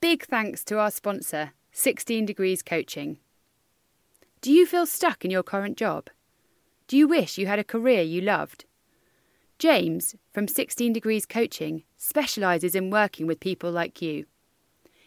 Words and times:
Big 0.00 0.24
thanks 0.26 0.62
to 0.62 0.78
our 0.78 0.92
sponsor, 0.92 1.54
16 1.72 2.24
Degrees 2.24 2.62
Coaching. 2.62 3.18
Do 4.40 4.52
you 4.52 4.64
feel 4.64 4.86
stuck 4.86 5.24
in 5.24 5.30
your 5.32 5.42
current 5.42 5.76
job? 5.76 6.08
Do 6.86 6.96
you 6.96 7.08
wish 7.08 7.36
you 7.36 7.48
had 7.48 7.58
a 7.58 7.64
career 7.64 8.02
you 8.02 8.20
loved? 8.20 8.64
James 9.58 10.14
from 10.32 10.46
16 10.46 10.92
Degrees 10.92 11.26
Coaching 11.26 11.82
specialises 11.96 12.76
in 12.76 12.90
working 12.90 13.26
with 13.26 13.40
people 13.40 13.72
like 13.72 14.00
you. 14.00 14.26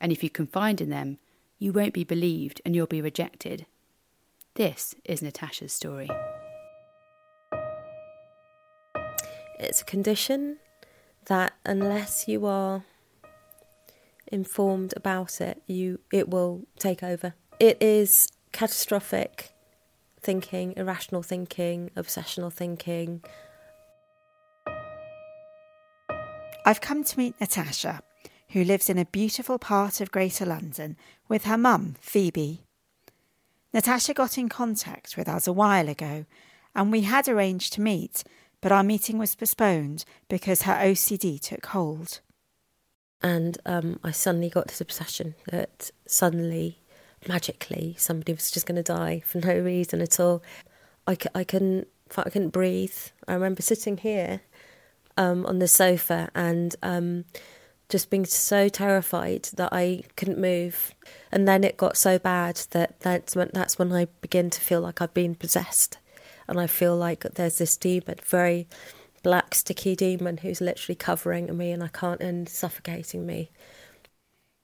and 0.00 0.10
if 0.10 0.24
you 0.24 0.30
confide 0.30 0.80
in 0.80 0.90
them, 0.90 1.18
you 1.60 1.72
won't 1.72 1.92
be 1.92 2.02
believed 2.02 2.60
and 2.64 2.74
you'll 2.74 2.86
be 2.86 3.02
rejected. 3.02 3.66
This 4.54 4.96
is 5.04 5.22
Natasha's 5.22 5.72
story. 5.72 6.08
It's 9.60 9.82
a 9.82 9.84
condition 9.84 10.56
that 11.26 11.52
unless 11.64 12.26
you 12.26 12.46
are 12.46 12.82
informed 14.26 14.94
about 14.96 15.40
it, 15.40 15.62
you 15.66 16.00
it 16.10 16.30
will 16.30 16.62
take 16.78 17.02
over. 17.02 17.34
It 17.60 17.80
is 17.80 18.28
catastrophic 18.52 19.52
thinking, 20.18 20.72
irrational 20.78 21.22
thinking, 21.22 21.90
obsessional 21.94 22.50
thinking. 22.50 23.22
I've 26.64 26.80
come 26.80 27.04
to 27.04 27.18
meet 27.18 27.38
Natasha, 27.38 28.02
who 28.50 28.64
lives 28.64 28.90
in 28.90 28.98
a 28.98 29.04
beautiful 29.04 29.58
part 29.58 30.00
of 30.00 30.10
Greater 30.10 30.44
London 30.44 30.96
with 31.28 31.44
her 31.44 31.56
mum, 31.56 31.96
Phoebe. 32.00 32.64
Natasha 33.72 34.12
got 34.12 34.36
in 34.36 34.48
contact 34.48 35.16
with 35.16 35.28
us 35.28 35.46
a 35.46 35.52
while 35.52 35.88
ago, 35.88 36.26
and 36.74 36.90
we 36.90 37.02
had 37.02 37.28
arranged 37.28 37.72
to 37.74 37.80
meet, 37.80 38.24
but 38.60 38.72
our 38.72 38.82
meeting 38.82 39.18
was 39.18 39.34
postponed 39.34 40.04
because 40.28 40.62
her 40.62 40.74
OCD 40.74 41.40
took 41.40 41.66
hold. 41.66 42.20
And 43.22 43.58
um, 43.66 44.00
I 44.02 44.10
suddenly 44.10 44.48
got 44.48 44.68
this 44.68 44.80
obsession 44.80 45.34
that 45.50 45.90
suddenly, 46.06 46.80
magically, 47.28 47.94
somebody 47.98 48.32
was 48.32 48.50
just 48.50 48.66
going 48.66 48.76
to 48.76 48.82
die 48.82 49.22
for 49.24 49.38
no 49.38 49.58
reason 49.58 50.00
at 50.00 50.18
all. 50.18 50.42
I, 51.06 51.14
c- 51.14 51.28
I 51.34 51.44
couldn't, 51.44 51.86
I 52.16 52.30
couldn't 52.30 52.50
breathe. 52.50 52.96
I 53.28 53.34
remember 53.34 53.62
sitting 53.62 53.98
here 53.98 54.40
um, 55.16 55.46
on 55.46 55.58
the 55.58 55.68
sofa 55.68 56.30
and 56.34 56.74
um, 56.82 57.26
just 57.90 58.08
being 58.08 58.24
so 58.24 58.68
terrified 58.68 59.50
that 59.56 59.68
I 59.72 60.04
couldn't 60.16 60.38
move. 60.38 60.94
And 61.30 61.46
then 61.46 61.64
it 61.64 61.76
got 61.76 61.96
so 61.96 62.18
bad 62.18 62.62
that 62.70 63.00
that's 63.00 63.36
when, 63.36 63.50
that's 63.52 63.78
when 63.78 63.92
I 63.92 64.06
begin 64.22 64.48
to 64.50 64.60
feel 64.60 64.80
like 64.80 65.02
I've 65.02 65.12
been 65.12 65.34
possessed. 65.34 65.98
And 66.48 66.58
I 66.58 66.66
feel 66.66 66.96
like 66.96 67.22
there's 67.22 67.58
this 67.58 67.76
demon, 67.76 68.16
very 68.24 68.66
black, 69.22 69.54
sticky 69.54 69.94
demon 69.96 70.38
who's 70.38 70.60
literally 70.60 70.96
covering 70.96 71.54
me 71.56 71.72
and 71.72 71.82
I 71.82 71.88
can't, 71.88 72.20
and 72.20 72.48
suffocating 72.48 73.26
me. 73.26 73.50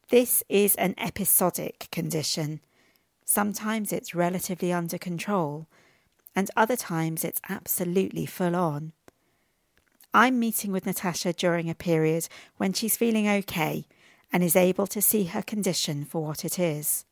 This 0.08 0.43
is 0.48 0.75
an 0.76 0.94
episodic 0.98 1.88
condition. 1.91 2.60
Sometimes 3.25 3.93
it's 3.93 4.14
relatively 4.14 4.72
under 4.72 4.98
control, 4.98 5.66
and 6.34 6.50
other 6.56 6.76
times 6.76 7.25
it's 7.25 7.41
absolutely 7.48 8.25
full 8.25 8.54
on. 8.54 8.93
I'm 10.16 10.38
meeting 10.38 10.72
with 10.72 10.87
Natasha 10.87 11.34
during 11.34 11.69
a 11.69 11.75
period 11.75 12.27
when 12.56 12.72
she's 12.72 12.97
feeling 12.97 13.28
okay 13.28 13.84
and 14.32 14.43
is 14.43 14.56
able 14.56 14.87
to 14.87 15.03
see 15.03 15.25
her 15.25 15.43
condition 15.43 16.06
for 16.06 16.25
what 16.25 16.43
it 16.43 16.59
is. 16.59 17.04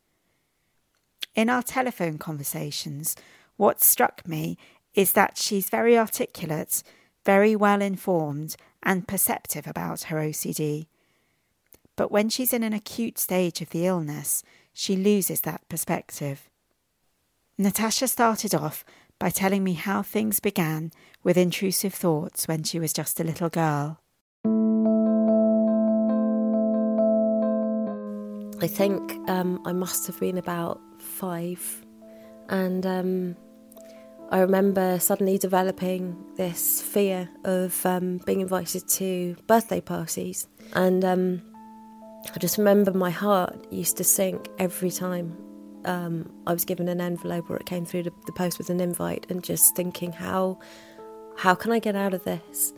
In 1.35 1.51
our 1.51 1.63
telephone 1.63 2.17
conversations, 2.17 3.15
what 3.59 3.83
struck 3.83 4.27
me 4.27 4.57
is 4.95 5.13
that 5.13 5.37
she's 5.37 5.69
very 5.69 5.99
articulate, 5.99 6.83
very 7.27 7.55
well 7.55 7.83
informed, 7.83 8.57
and 8.83 9.07
perceptive 9.07 9.67
about 9.67 10.05
her 10.05 10.17
OCD. 10.17 10.87
But 11.97 12.11
when 12.11 12.31
she's 12.31 12.55
in 12.55 12.63
an 12.63 12.73
acute 12.73 13.19
stage 13.19 13.61
of 13.61 13.69
the 13.69 13.85
illness, 13.85 14.43
she 14.73 14.97
loses 14.97 15.43
that 15.43 15.69
perspective. 15.69 16.49
Natasha 17.59 18.09
started 18.09 18.55
off 18.55 18.83
by 19.25 19.31
telling 19.31 19.65
me 19.65 19.73
how 19.73 20.03
things 20.03 20.39
began 20.39 20.93
with 21.23 21.39
intrusive 21.39 21.95
thoughts 21.95 22.47
when 22.47 22.63
she 22.63 22.79
was 22.79 22.93
just 22.93 23.19
a 23.19 23.25
little 23.25 23.49
girl. 23.49 23.99
I 28.63 28.67
think 28.67 29.01
um, 29.31 29.63
I 29.65 29.73
must 29.73 30.07
have 30.09 30.21
been 30.21 30.37
about 30.37 30.79
five, 31.01 31.87
and 32.51 32.85
um, 32.85 33.37
I 34.31 34.41
remember 34.41 34.99
suddenly 35.01 35.39
developing 35.39 36.23
this 36.37 36.83
fear 36.83 37.27
of 37.45 37.87
um, 37.87 38.21
being 38.27 38.43
invited 38.43 38.87
to 38.89 39.37
birthday 39.47 39.81
parties, 39.81 40.49
and 40.75 41.03
um, 41.03 41.41
I 42.35 42.39
just 42.39 42.59
remember 42.59 42.93
my 42.93 43.11
heart 43.11 43.69
used 43.73 43.97
to 43.97 44.05
sink 44.05 44.51
every 44.59 44.91
time 44.91 45.35
um, 45.85 46.31
I 46.47 46.53
was 46.53 46.65
given 46.65 46.89
an 46.89 47.01
envelope 47.01 47.51
or 47.51 47.57
it 47.57 47.67
came 47.67 47.85
through 47.85 48.05
the, 48.05 48.13
the 48.27 48.33
post 48.33 48.59
with 48.59 48.71
an 48.71 48.81
invite, 48.81 49.27
and 49.29 49.43
just 49.43 49.75
thinking 49.77 50.13
how 50.13 50.59
how 51.37 51.55
can 51.55 51.73
I 51.73 51.79
get 51.79 51.97
out 51.97 52.15
of 52.15 52.25
this? 52.25 52.73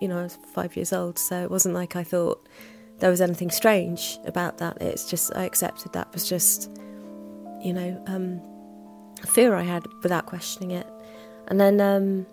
You 0.00 0.08
know, 0.08 0.18
I 0.18 0.22
was 0.24 0.38
five 0.54 0.76
years 0.76 0.92
old, 0.92 1.18
so 1.18 1.42
it 1.42 1.50
wasn't 1.50 1.74
like 1.74 1.96
I 1.96 2.04
thought 2.04 2.46
there 2.98 3.10
was 3.10 3.20
anything 3.20 3.50
strange 3.50 4.18
about 4.24 4.58
that. 4.58 4.80
It's 4.80 5.08
just 5.08 5.34
I 5.36 5.44
accepted 5.44 5.92
that 5.92 6.12
was 6.12 6.28
just 6.28 6.70
you 7.66 7.72
know, 7.72 8.00
um, 8.06 8.40
fear 9.26 9.54
I 9.54 9.62
had 9.62 9.86
without 10.02 10.26
questioning 10.26 10.70
it. 10.70 10.86
And 11.48 11.60
then, 11.60 11.80
um, 11.80 12.26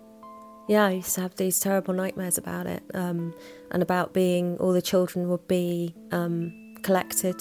yeah, 0.68 0.86
I 0.86 0.90
used 0.92 1.14
to 1.16 1.22
have 1.22 1.34
these 1.36 1.60
terrible 1.60 1.94
nightmares 1.94 2.38
about 2.38 2.66
it 2.66 2.82
um, 2.94 3.34
and 3.70 3.82
about 3.82 4.12
being 4.12 4.56
all 4.58 4.72
the 4.72 4.82
children 4.82 5.28
would 5.28 5.46
be 5.48 5.94
um, 6.12 6.76
collected 6.82 7.40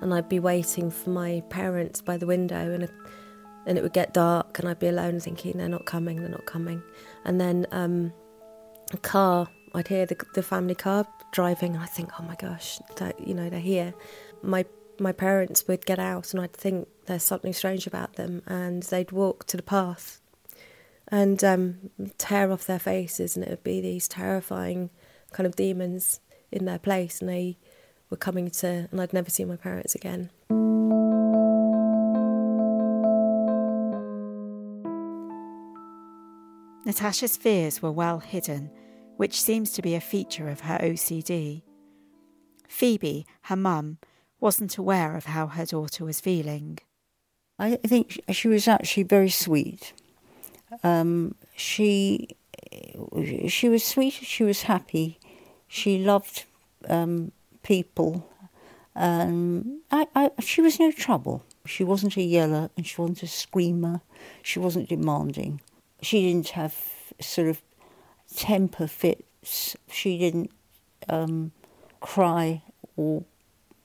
and 0.00 0.14
I'd 0.14 0.28
be 0.28 0.38
waiting 0.38 0.90
for 0.90 1.10
my 1.10 1.42
parents 1.50 2.00
by 2.00 2.16
the 2.16 2.26
window 2.26 2.72
and, 2.72 2.84
a, 2.84 2.88
and 3.66 3.76
it 3.78 3.82
would 3.82 3.92
get 3.92 4.14
dark 4.14 4.58
and 4.58 4.68
I'd 4.68 4.78
be 4.78 4.88
alone 4.88 5.20
thinking 5.20 5.58
they're 5.58 5.68
not 5.68 5.86
coming, 5.86 6.20
they're 6.20 6.28
not 6.28 6.46
coming. 6.46 6.82
And 7.24 7.40
then 7.40 7.66
um, 7.70 8.12
a 8.92 8.96
car, 8.96 9.48
I'd 9.74 9.88
hear 9.88 10.06
the, 10.06 10.16
the 10.34 10.42
family 10.42 10.74
car 10.74 11.06
driving 11.32 11.74
and 11.74 11.82
I 11.82 11.86
think, 11.86 12.10
oh 12.18 12.22
my 12.24 12.34
gosh, 12.34 12.80
you 13.24 13.34
know, 13.34 13.48
they're 13.50 13.60
here. 13.60 13.94
My 14.42 14.64
my 14.98 15.12
parents 15.12 15.66
would 15.66 15.86
get 15.86 15.98
out 15.98 16.32
and 16.32 16.42
I'd 16.42 16.52
think 16.52 16.86
there's 17.06 17.22
something 17.22 17.54
strange 17.54 17.86
about 17.86 18.16
them 18.16 18.42
and 18.46 18.82
they'd 18.82 19.10
walk 19.10 19.46
to 19.46 19.56
the 19.56 19.62
path 19.62 20.20
and 21.08 21.42
um, 21.42 21.90
tear 22.18 22.52
off 22.52 22.66
their 22.66 22.78
faces 22.78 23.34
and 23.34 23.44
it 23.44 23.48
would 23.48 23.64
be 23.64 23.80
these 23.80 24.06
terrifying 24.06 24.90
kind 25.32 25.46
of 25.46 25.56
demons 25.56 26.20
in 26.52 26.66
their 26.66 26.78
place 26.78 27.20
and 27.20 27.30
they 27.30 27.56
were 28.10 28.16
coming 28.16 28.50
to 28.50 28.88
and 28.90 29.00
I'd 29.00 29.12
never 29.12 29.30
see 29.30 29.44
my 29.44 29.56
parents 29.56 29.94
again. 29.94 30.30
Natasha's 36.84 37.36
fears 37.36 37.80
were 37.80 37.92
well 37.92 38.18
hidden, 38.18 38.70
which 39.16 39.40
seems 39.40 39.70
to 39.72 39.82
be 39.82 39.94
a 39.94 40.00
feature 40.00 40.48
of 40.48 40.60
her 40.60 40.78
OCD. 40.78 41.62
Phoebe, 42.68 43.26
her 43.42 43.56
mum, 43.56 43.98
wasn't 44.40 44.78
aware 44.78 45.16
of 45.16 45.26
how 45.26 45.46
her 45.46 45.66
daughter 45.66 46.04
was 46.04 46.20
feeling. 46.20 46.78
I 47.58 47.76
think 47.76 48.20
she 48.30 48.48
was 48.48 48.66
actually 48.66 49.02
very 49.02 49.28
sweet. 49.28 49.92
Um, 50.82 51.34
she 51.54 52.28
she 53.48 53.68
was 53.68 53.84
sweet. 53.84 54.14
She 54.14 54.44
was 54.44 54.62
happy. 54.62 55.18
She 55.68 55.98
loved 55.98 56.44
um, 56.88 57.32
people. 57.62 58.28
Um, 58.96 59.82
I, 59.90 60.06
I, 60.14 60.30
she 60.40 60.60
was 60.60 60.78
no 60.78 60.90
trouble. 60.90 61.44
She 61.66 61.84
wasn't 61.84 62.16
a 62.16 62.22
yeller 62.22 62.70
and 62.76 62.86
she 62.86 63.00
wasn't 63.00 63.22
a 63.22 63.28
screamer. 63.28 64.00
She 64.42 64.58
wasn't 64.58 64.88
demanding. 64.88 65.60
She 66.02 66.22
didn't 66.22 66.50
have 66.50 66.74
sort 67.20 67.48
of 67.48 67.62
temper 68.34 68.86
fits. 68.86 69.76
She 69.90 70.18
didn't 70.18 70.50
um, 71.08 71.52
cry 72.00 72.62
or 72.96 73.24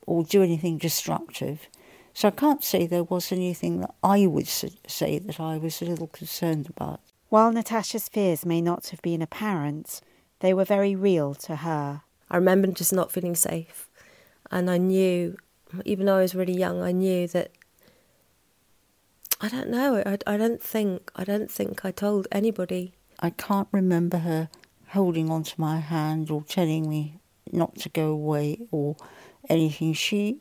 or 0.07 0.24
do 0.24 0.44
anything 0.44 0.78
destructive. 0.78 1.68
So 2.13 2.28
I 2.28 2.31
can't 2.31 2.63
say 2.63 2.86
there 2.86 3.04
was 3.04 3.31
anything 3.31 3.81
that 3.81 3.94
I 4.04 4.25
would 4.25 4.48
say 4.48 5.19
that 5.19 5.39
I 5.39 5.57
was 5.57 5.81
a 5.81 5.86
little 5.86 6.07
concerned 6.07 6.69
about. 6.69 7.01
While 7.30 7.51
Natasha's 7.51 8.07
fears 8.07 8.45
may 8.45 8.62
not 8.62 8.89
have 8.89 9.01
been 9.01 9.21
apparent, 9.21 10.00
they 10.39 10.54
were 10.54 10.63
very 10.63 10.95
real 10.95 11.33
to 11.36 11.57
her. 11.57 12.04
I 12.30 12.38
remember 12.38 12.68
just 12.68 12.94
not 12.94 13.12
feeling 13.12 13.36
safe. 13.36 13.88
And 14.51 14.69
I 14.69 14.77
knew, 14.77 15.38
even 15.86 16.06
though 16.06 16.18
I 16.18 16.22
was 16.22 16.36
really 16.36 16.57
young, 16.57 16.81
I 16.81 16.92
knew 16.92 17.27
that 17.30 17.51
I 19.42 19.50
don't 19.50 19.69
know. 19.69 20.01
I, 20.06 20.18
I 20.25 20.38
don't 20.38 20.62
think 20.62 21.12
I 21.16 21.24
don't 21.24 21.51
think 21.51 21.83
I 21.83 21.92
told 21.92 22.27
anybody. 22.31 22.94
I 23.19 23.30
can't 23.30 23.68
remember 23.72 24.19
her 24.19 24.50
holding 24.89 25.30
onto 25.30 25.54
my 25.57 25.80
hand 25.80 26.31
or 26.31 26.44
telling 26.44 26.89
me 26.89 27.19
not 27.51 27.75
to 27.75 27.89
go 27.89 28.12
away 28.12 28.60
or 28.71 28.95
anything. 29.50 29.94
She 29.94 30.39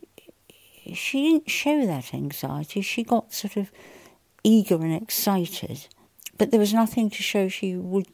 she 0.93 1.23
didn't 1.23 1.51
show 1.51 1.87
that 1.87 2.15
anxiety. 2.15 2.81
She 2.83 3.03
got 3.03 3.33
sort 3.33 3.57
of 3.57 3.71
eager 4.43 4.77
and 4.77 4.95
excited, 4.95 5.89
but 6.39 6.51
there 6.51 6.61
was 6.61 6.75
nothing 6.75 7.11
to 7.11 7.23
show 7.23 7.49
she 7.49 7.75
would. 7.77 8.07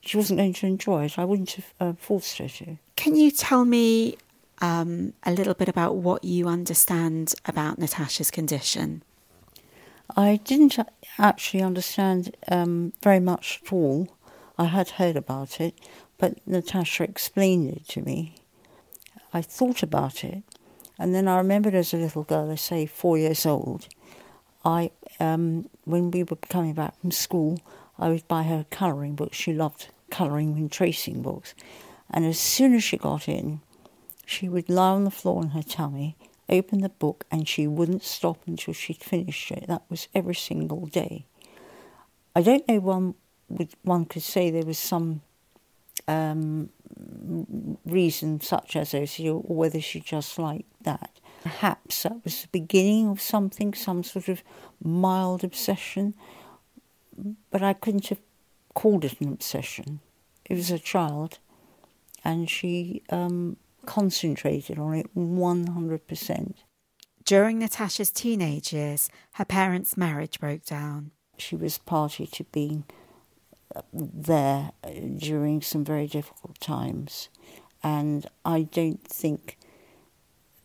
She 0.00 0.16
wasn't 0.16 0.38
going 0.38 0.52
to 0.54 0.66
enjoy 0.66 1.04
it. 1.04 1.18
I 1.18 1.24
wouldn't 1.24 1.52
have 1.52 1.74
uh, 1.80 1.92
forced 1.94 2.38
her 2.38 2.48
to. 2.48 2.78
Can 2.96 3.16
you 3.16 3.30
tell 3.30 3.64
me 3.64 4.16
um, 4.60 5.12
a 5.24 5.32
little 5.32 5.54
bit 5.54 5.68
about 5.68 5.96
what 5.96 6.24
you 6.24 6.48
understand 6.48 7.34
about 7.44 7.78
Natasha's 7.78 8.30
condition? 8.30 9.02
I 10.16 10.40
didn't 10.44 10.78
actually 11.18 11.62
understand 11.62 12.36
um, 12.48 12.92
very 13.02 13.20
much 13.20 13.60
at 13.64 13.72
all. 13.72 14.08
I 14.56 14.66
had 14.66 14.90
heard 14.90 15.16
about 15.16 15.60
it, 15.60 15.74
but 16.18 16.38
Natasha 16.46 17.04
explained 17.04 17.70
it 17.70 17.88
to 17.88 18.02
me. 18.02 18.36
I 19.32 19.42
thought 19.42 19.82
about 19.82 20.22
it, 20.22 20.42
and 20.98 21.14
then 21.14 21.26
I 21.26 21.38
remembered 21.38 21.74
as 21.74 21.92
a 21.92 21.96
little 21.96 22.22
girl, 22.22 22.50
I 22.50 22.54
say 22.54 22.86
four 22.86 23.18
years 23.18 23.44
old, 23.44 23.88
I 24.64 24.92
um, 25.18 25.68
when 25.84 26.10
we 26.10 26.22
were 26.22 26.36
coming 26.36 26.74
back 26.74 26.98
from 27.00 27.10
school, 27.10 27.60
I 27.98 28.08
would 28.08 28.26
buy 28.28 28.44
her 28.44 28.60
a 28.60 28.74
colouring 28.76 29.14
book. 29.16 29.34
She 29.34 29.52
loved 29.52 29.88
colouring 30.10 30.56
and 30.56 30.70
tracing 30.70 31.22
books, 31.22 31.54
and 32.14 32.24
as 32.24 32.38
soon 32.38 32.74
as 32.74 32.84
she 32.84 32.96
got 32.96 33.28
in, 33.28 33.60
she 34.24 34.48
would 34.48 34.70
lie 34.70 34.90
on 34.90 35.02
the 35.02 35.10
floor 35.10 35.42
on 35.42 35.48
her 35.50 35.64
tummy, 35.64 36.16
open 36.48 36.80
the 36.80 36.88
book, 36.88 37.26
and 37.28 37.48
she 37.48 37.66
wouldn't 37.66 38.04
stop 38.04 38.38
until 38.46 38.72
she'd 38.72 39.02
finished 39.02 39.50
it. 39.50 39.66
That 39.66 39.82
was 39.90 40.06
every 40.14 40.36
single 40.36 40.86
day. 40.86 41.26
I 42.36 42.42
don't 42.42 42.66
know 42.68 42.78
one 42.78 43.14
would 43.48 43.74
one 43.82 44.04
could 44.04 44.22
say 44.22 44.50
there 44.50 44.64
was 44.64 44.78
some 44.78 45.22
um, 46.06 46.70
reason 47.84 48.40
such 48.40 48.76
as 48.76 48.92
OCD 48.92 49.26
or 49.26 49.56
whether 49.56 49.80
she 49.80 49.98
just 49.98 50.38
liked 50.38 50.70
that. 50.84 51.10
Perhaps 51.42 52.04
that 52.04 52.22
was 52.22 52.42
the 52.42 52.48
beginning 52.52 53.08
of 53.08 53.20
something, 53.20 53.74
some 53.74 54.04
sort 54.04 54.28
of 54.28 54.44
mild 54.82 55.42
obsession, 55.42 56.14
but 57.50 57.60
I 57.60 57.72
couldn't 57.72 58.06
have 58.06 58.20
called 58.72 59.04
it 59.04 59.20
an 59.20 59.32
obsession. 59.32 59.98
It 60.44 60.54
was 60.54 60.70
a 60.70 60.78
child, 60.78 61.38
and 62.24 62.48
she 62.48 63.02
um, 63.10 63.56
concentrated 63.84 64.78
on 64.78 64.94
it 64.94 65.14
100%. 65.14 66.54
During 67.24 67.58
Natasha's 67.58 68.10
teenage 68.10 68.72
years, 68.72 69.08
her 69.34 69.44
parents' 69.44 69.96
marriage 69.96 70.40
broke 70.40 70.64
down. 70.64 71.10
She 71.38 71.56
was 71.56 71.78
party 71.78 72.26
to 72.26 72.44
being 72.44 72.84
there 73.92 74.72
during 75.16 75.62
some 75.62 75.84
very 75.84 76.06
difficult 76.06 76.60
times. 76.60 77.28
And 77.82 78.26
I 78.44 78.62
don't 78.62 79.02
think 79.04 79.58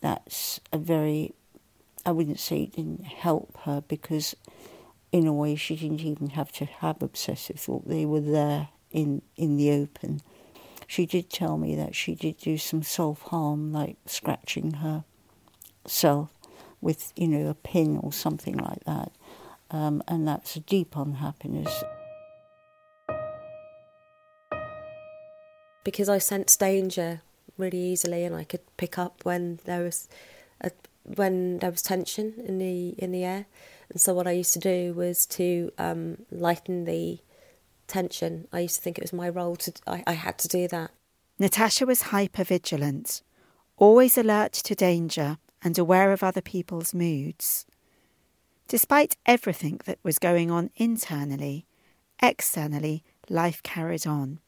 that's 0.02 0.60
a 0.72 0.78
very, 0.78 1.34
I 2.06 2.12
wouldn't 2.12 2.40
say 2.40 2.64
it 2.64 2.76
didn't 2.76 3.06
help 3.06 3.58
her 3.64 3.82
because, 3.82 4.36
in 5.12 5.28
a 5.28 5.34
way, 5.34 5.56
she 5.56 5.76
didn't 5.76 6.02
even 6.02 6.32
have 6.32 6.52
to 6.54 6.66
have 6.66 7.02
obsessive 7.02 7.60
thought. 7.60 7.88
They 7.88 8.06
were 8.06 8.22
there 8.22 8.70
in, 8.92 9.22
in 9.36 9.58
the 9.58 9.72
open. 9.72 10.22
She 10.90 11.06
did 11.06 11.30
tell 11.30 11.58
me 11.58 11.76
that 11.76 11.96
she 11.96 12.16
did 12.16 12.38
do 12.40 12.58
some 12.58 12.82
self 12.84 13.22
harm, 13.24 13.72
like 13.72 13.98
scratching 14.06 14.74
herself 15.86 16.34
with, 16.82 17.14
you 17.16 17.28
know, 17.28 17.48
a 17.50 17.54
pin 17.54 17.98
or 17.98 18.12
something 18.12 18.58
like 18.58 18.84
that. 18.86 19.12
Um, 19.72 20.02
and 20.08 20.28
that's 20.28 20.56
a 20.56 20.60
deep 20.60 20.98
unhappiness. 20.98 21.84
because 25.84 26.10
I 26.10 26.20
sensed 26.20 26.60
danger 26.60 27.22
really 27.58 27.80
easily, 27.80 28.24
and 28.24 28.36
I 28.36 28.44
could 28.44 28.62
pick 28.78 28.98
up 28.98 29.22
when 29.24 29.60
there 29.66 29.84
was 29.84 30.08
a, 30.62 30.72
when 31.04 31.60
there 31.60 31.72
was 31.72 31.82
tension 31.82 32.36
in 32.46 32.60
the 32.60 32.90
in 32.98 33.12
the 33.12 33.24
air. 33.24 33.46
And 33.90 34.00
so 34.00 34.14
what 34.14 34.28
I 34.28 34.32
used 34.32 34.54
to 34.54 34.60
do 34.60 34.94
was 34.94 35.26
to 35.28 35.72
um, 35.80 36.26
lighten 36.32 36.86
the 36.86 37.20
tension. 37.90 38.48
I 38.54 38.62
used 38.62 38.76
to 38.76 38.82
think 38.82 38.98
it 38.98 39.04
was 39.04 39.14
my 39.14 39.28
role 39.28 39.56
to 39.58 39.74
I, 39.86 40.04
I 40.08 40.14
had 40.14 40.38
to 40.40 40.48
do 40.48 40.68
that. 40.70 40.92
Natasha 41.38 41.86
was 41.86 42.04
hyper 42.14 42.44
vigilant, 42.44 43.22
always 43.78 44.18
alert 44.18 44.54
to 44.54 44.76
danger 44.76 45.38
and 45.62 45.78
aware 45.78 46.12
of 46.12 46.24
other 46.24 46.42
people's 46.42 46.94
moods. 46.94 47.66
Despite 48.68 49.18
everything 49.26 49.80
that 49.86 50.00
was 50.04 50.20
going 50.20 50.52
on 50.52 50.70
internally, 50.76 51.66
externally, 52.22 53.04
life 53.30 53.64
carried 53.64 54.06
on. 54.06 54.40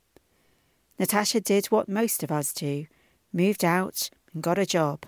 Natasha 0.99 1.41
did 1.41 1.67
what 1.67 1.89
most 1.89 2.23
of 2.23 2.31
us 2.31 2.53
do 2.53 2.85
moved 3.33 3.63
out 3.63 4.09
and 4.33 4.43
got 4.43 4.59
a 4.59 4.65
job. 4.65 5.05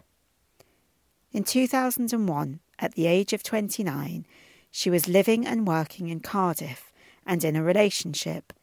In 1.32 1.44
2001, 1.44 2.60
at 2.80 2.96
the 2.96 3.08
age 3.08 3.34
of 3.34 3.44
29, 3.44 4.26
she 4.72 4.90
was 4.90 5.08
living 5.08 5.46
and 5.46 5.68
working 5.68 6.10
in 6.10 6.20
Cardiff 6.20 6.93
and 7.26 7.44
in 7.44 7.56
a 7.56 7.64
relationship 7.64 8.54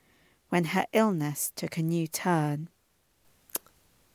when 0.49 0.65
her 0.65 0.87
illness 0.93 1.53
took 1.55 1.77
a 1.77 1.83
new 1.83 2.07
turn. 2.07 2.69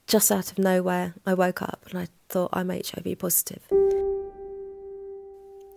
Just 0.08 0.32
out 0.32 0.52
of 0.52 0.60
nowhere, 0.60 1.16
I 1.26 1.34
woke 1.34 1.62
up 1.62 1.86
and 1.90 2.00
I 2.00 2.08
thought 2.30 2.52
I'm 2.54 2.70
HIV 2.70 3.18
positive. 3.18 3.64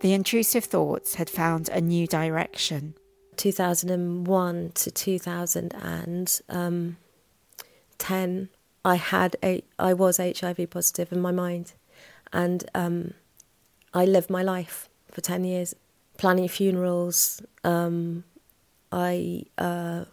The 0.01 0.13
intrusive 0.13 0.65
thoughts 0.65 1.15
had 1.15 1.31
found 1.31 1.69
a 1.69 1.81
new 1.81 2.07
direction. 2.07 2.95
2001 3.37 4.73
to 4.75 4.91
2000 4.91 5.75
and 5.75 6.41
um, 6.49 6.97
10, 7.99 8.49
I 8.85 8.95
had 8.97 9.37
a, 9.43 9.63
I 9.79 9.95
was 9.95 10.19
HIV 10.19 10.71
positive 10.71 11.13
in 11.13 11.21
my 11.21 11.33
mind, 11.33 11.73
and 12.33 12.69
um, 12.75 13.15
I 13.95 14.05
lived 14.05 14.31
my 14.31 14.43
life 14.43 14.89
for 15.11 15.21
10 15.21 15.45
years 15.45 15.75
planning 16.17 16.49
funerals. 16.49 17.43
Um, 17.65 18.25
I 18.91 19.45
uh, 19.57 20.05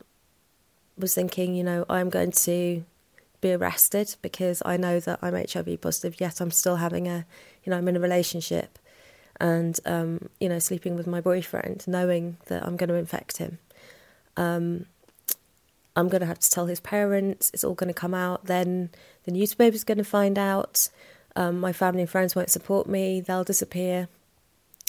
was 0.98 1.14
thinking, 1.14 1.56
you 1.56 1.64
know, 1.64 1.86
I'm 1.90 2.10
going 2.10 2.32
to 2.32 2.84
be 3.42 3.54
arrested 3.54 4.16
because 4.22 4.62
I 4.66 4.78
know 4.78 5.00
that 5.00 5.20
I'm 5.22 5.34
HIV 5.34 5.82
positive, 5.82 6.20
yet 6.20 6.42
I'm 6.42 6.52
still 6.52 6.78
having 6.78 7.08
a, 7.08 7.26
you 7.64 7.70
know, 7.70 7.78
I'm 7.78 7.88
in 7.88 7.96
a 7.96 8.00
relationship 8.00 8.80
and, 9.40 9.80
um, 9.86 10.30
you 10.40 10.50
know, 10.50 10.60
sleeping 10.60 10.96
with 10.96 11.08
my 11.08 11.22
boyfriend, 11.22 11.86
knowing 11.88 12.38
that 12.48 12.66
I'm 12.66 12.78
going 12.78 12.90
to 12.90 12.96
infect 12.96 13.38
him. 13.38 13.60
Um, 14.38 14.86
I'm 15.96 16.10
going 16.10 16.22
to 16.22 16.28
have 16.28 16.40
to 16.40 16.50
tell 16.50 16.66
his 16.66 16.80
parents, 16.80 17.52
it's 17.54 17.64
all 17.64 17.74
going 17.74 17.94
to 17.94 17.94
come 17.94 18.14
out. 18.14 18.46
Then 18.46 18.90
the 19.24 19.32
newspaper's 19.32 19.84
going 19.84 19.98
to 19.98 20.04
find 20.04 20.38
out. 20.38 20.90
Um, 21.36 21.60
my 21.60 21.74
family 21.74 22.02
and 22.02 22.10
friends 22.10 22.36
won't 22.36 22.50
support 22.50 22.88
me, 22.88 23.22
they'll 23.22 23.44
disappear. 23.44 24.08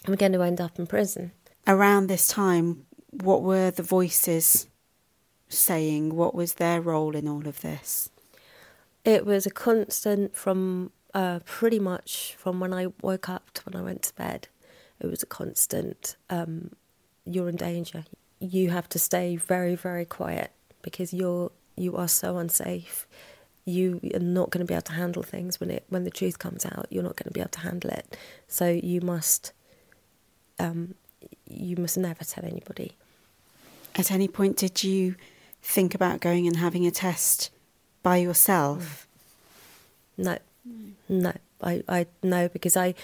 I'm 0.06 0.14
going 0.14 0.32
to 0.32 0.42
end 0.42 0.60
up 0.60 0.78
in 0.78 0.86
prison. 0.86 1.32
Around 1.66 2.06
this 2.06 2.28
time, 2.28 2.85
what 3.22 3.42
were 3.42 3.70
the 3.70 3.82
voices 3.82 4.68
saying? 5.48 6.14
What 6.14 6.34
was 6.34 6.54
their 6.54 6.80
role 6.80 7.14
in 7.14 7.28
all 7.28 7.46
of 7.46 7.60
this? 7.60 8.10
It 9.04 9.24
was 9.24 9.46
a 9.46 9.50
constant 9.50 10.36
from 10.36 10.90
uh, 11.14 11.40
pretty 11.44 11.78
much 11.78 12.34
from 12.38 12.60
when 12.60 12.72
I 12.72 12.88
woke 13.00 13.28
up 13.28 13.50
to 13.54 13.62
when 13.62 13.80
I 13.80 13.84
went 13.84 14.02
to 14.02 14.14
bed. 14.14 14.48
It 15.00 15.06
was 15.06 15.22
a 15.22 15.26
constant. 15.26 16.16
Um, 16.28 16.72
you're 17.24 17.48
in 17.48 17.56
danger. 17.56 18.04
You 18.38 18.70
have 18.70 18.88
to 18.90 18.98
stay 18.98 19.36
very, 19.36 19.74
very 19.74 20.04
quiet 20.04 20.52
because 20.82 21.12
you're 21.12 21.52
you 21.76 21.96
are 21.96 22.08
so 22.08 22.38
unsafe. 22.38 23.06
You 23.64 24.00
are 24.14 24.20
not 24.20 24.50
going 24.50 24.64
to 24.64 24.68
be 24.68 24.74
able 24.74 24.82
to 24.82 24.92
handle 24.92 25.22
things 25.22 25.60
when 25.60 25.70
it 25.70 25.84
when 25.88 26.04
the 26.04 26.10
truth 26.10 26.38
comes 26.38 26.64
out. 26.64 26.86
You're 26.90 27.02
not 27.02 27.16
going 27.16 27.28
to 27.28 27.32
be 27.32 27.40
able 27.40 27.50
to 27.50 27.60
handle 27.60 27.90
it. 27.90 28.16
So 28.48 28.68
you 28.68 29.00
must 29.00 29.52
um, 30.58 30.94
you 31.46 31.76
must 31.76 31.98
never 31.98 32.24
tell 32.24 32.44
anybody. 32.44 32.96
At 33.96 34.10
any 34.10 34.28
point, 34.28 34.58
did 34.58 34.84
you 34.84 35.16
think 35.62 35.94
about 35.94 36.20
going 36.20 36.46
and 36.46 36.56
having 36.56 36.86
a 36.86 36.90
test 36.90 37.50
by 38.02 38.18
yourself? 38.18 39.06
No, 40.18 40.38
no, 41.08 41.32
I, 41.62 41.82
I 41.88 42.06
no 42.22 42.48
because 42.48 42.76
I, 42.76 42.94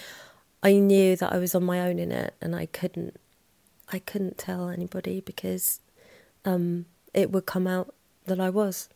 I 0.62 0.74
knew 0.74 1.16
that 1.16 1.32
I 1.32 1.38
was 1.38 1.54
on 1.54 1.64
my 1.64 1.80
own 1.80 1.98
in 1.98 2.12
it, 2.12 2.34
and 2.42 2.54
I 2.54 2.66
couldn't, 2.66 3.18
I 3.90 4.00
couldn't 4.00 4.36
tell 4.36 4.68
anybody 4.68 5.20
because, 5.20 5.80
um, 6.44 6.84
it 7.14 7.30
would 7.30 7.46
come 7.46 7.66
out 7.66 7.94
that 8.26 8.38
I 8.38 8.50
was, 8.50 8.88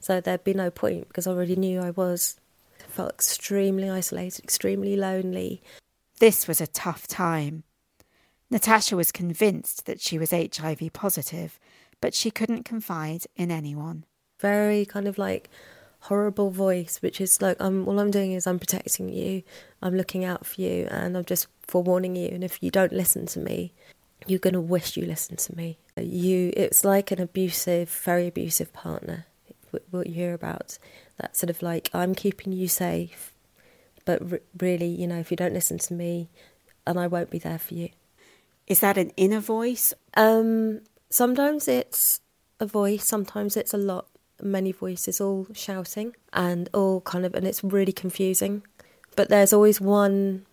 so 0.00 0.20
there'd 0.20 0.44
be 0.44 0.54
no 0.54 0.70
point 0.70 1.08
because 1.08 1.26
I 1.26 1.30
already 1.32 1.56
knew 1.56 1.80
I 1.80 1.90
was. 1.90 2.38
I 2.80 2.90
felt 2.90 3.12
extremely 3.12 3.88
isolated, 3.88 4.44
extremely 4.44 4.96
lonely. 4.96 5.62
This 6.20 6.46
was 6.48 6.60
a 6.60 6.66
tough 6.66 7.06
time. 7.06 7.64
Natasha 8.54 8.94
was 8.94 9.10
convinced 9.10 9.84
that 9.86 10.00
she 10.00 10.16
was 10.16 10.30
HIV 10.30 10.92
positive, 10.92 11.58
but 12.00 12.14
she 12.14 12.30
couldn't 12.30 12.62
confide 12.62 13.24
in 13.34 13.50
anyone. 13.50 14.04
Very 14.38 14.86
kind 14.86 15.08
of 15.08 15.18
like 15.18 15.50
horrible 16.02 16.50
voice, 16.50 16.98
which 17.02 17.20
is 17.20 17.42
like, 17.42 17.56
I'm, 17.58 17.88
all 17.88 17.98
I'm 17.98 18.12
doing 18.12 18.30
is 18.30 18.46
I'm 18.46 18.60
protecting 18.60 19.08
you, 19.08 19.42
I'm 19.82 19.96
looking 19.96 20.24
out 20.24 20.46
for 20.46 20.60
you, 20.60 20.86
and 20.88 21.16
I'm 21.16 21.24
just 21.24 21.48
forewarning 21.66 22.14
you. 22.14 22.28
And 22.28 22.44
if 22.44 22.62
you 22.62 22.70
don't 22.70 22.92
listen 22.92 23.26
to 23.26 23.40
me, 23.40 23.72
you're 24.24 24.38
going 24.38 24.54
to 24.54 24.60
wish 24.60 24.96
you 24.96 25.04
listened 25.04 25.40
to 25.40 25.56
me. 25.56 25.78
You, 25.96 26.52
it's 26.56 26.84
like 26.84 27.10
an 27.10 27.20
abusive, 27.20 27.90
very 27.90 28.28
abusive 28.28 28.72
partner. 28.72 29.26
What 29.90 30.06
you 30.06 30.14
hear 30.14 30.32
about 30.32 30.78
that 31.16 31.36
sort 31.36 31.50
of 31.50 31.60
like, 31.60 31.90
I'm 31.92 32.14
keeping 32.14 32.52
you 32.52 32.68
safe, 32.68 33.32
but 34.04 34.22
really, 34.60 34.86
you 34.86 35.08
know, 35.08 35.18
if 35.18 35.32
you 35.32 35.36
don't 35.36 35.54
listen 35.54 35.78
to 35.78 35.92
me, 35.94 36.28
and 36.86 37.00
I 37.00 37.08
won't 37.08 37.30
be 37.30 37.40
there 37.40 37.58
for 37.58 37.74
you. 37.74 37.88
Is 38.66 38.80
that 38.80 38.96
an 38.96 39.10
inner 39.16 39.40
voice? 39.40 39.92
Um, 40.14 40.80
sometimes 41.10 41.68
it's 41.68 42.20
a 42.60 42.66
voice, 42.66 43.06
sometimes 43.06 43.56
it's 43.56 43.74
a 43.74 43.78
lot, 43.78 44.06
many 44.42 44.72
voices 44.72 45.20
all 45.20 45.46
shouting 45.52 46.14
and 46.32 46.68
all 46.72 47.00
kind 47.02 47.26
of, 47.26 47.34
and 47.34 47.46
it's 47.46 47.62
really 47.62 47.92
confusing. 47.92 48.62
But 49.16 49.28
there's 49.28 49.52
always 49.52 49.80
one, 49.80 50.46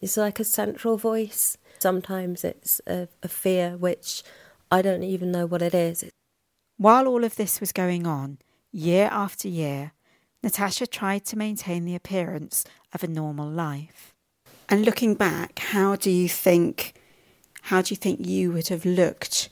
it's 0.00 0.16
like 0.16 0.38
a 0.38 0.44
central 0.44 0.96
voice. 0.96 1.56
Sometimes 1.78 2.44
it's 2.44 2.80
a, 2.86 3.08
a 3.22 3.28
fear 3.28 3.76
which 3.76 4.22
I 4.70 4.82
don't 4.82 5.02
even 5.02 5.32
know 5.32 5.46
what 5.46 5.62
it 5.62 5.74
is. 5.74 6.04
While 6.76 7.06
all 7.06 7.24
of 7.24 7.36
this 7.36 7.60
was 7.60 7.72
going 7.72 8.06
on, 8.06 8.38
year 8.72 9.08
after 9.10 9.48
year, 9.48 9.92
Natasha 10.42 10.86
tried 10.86 11.24
to 11.26 11.38
maintain 11.38 11.84
the 11.84 11.94
appearance 11.94 12.64
of 12.92 13.02
a 13.02 13.08
normal 13.08 13.48
life. 13.48 14.12
And 14.68 14.84
looking 14.84 15.14
back, 15.14 15.58
how 15.58 15.96
do 15.96 16.10
you 16.10 16.28
think 16.28 16.94
how 17.68 17.80
do 17.80 17.92
you 17.92 17.96
think 17.96 18.26
you 18.26 18.52
would 18.52 18.68
have 18.68 18.84
looked 18.84 19.48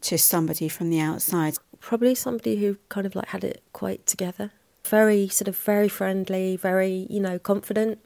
to 0.00 0.18
somebody 0.18 0.68
from 0.68 0.90
the 0.90 0.98
outside? 0.98 1.56
Probably 1.78 2.14
somebody 2.16 2.56
who 2.56 2.78
kind 2.88 3.06
of 3.06 3.14
like 3.14 3.28
had 3.28 3.44
it 3.44 3.62
quite 3.72 4.06
together. 4.06 4.50
Very 4.84 5.28
sort 5.28 5.46
of 5.46 5.56
very 5.56 5.88
friendly, 5.88 6.56
very, 6.56 7.06
you 7.08 7.20
know, 7.20 7.38
confident. 7.38 8.00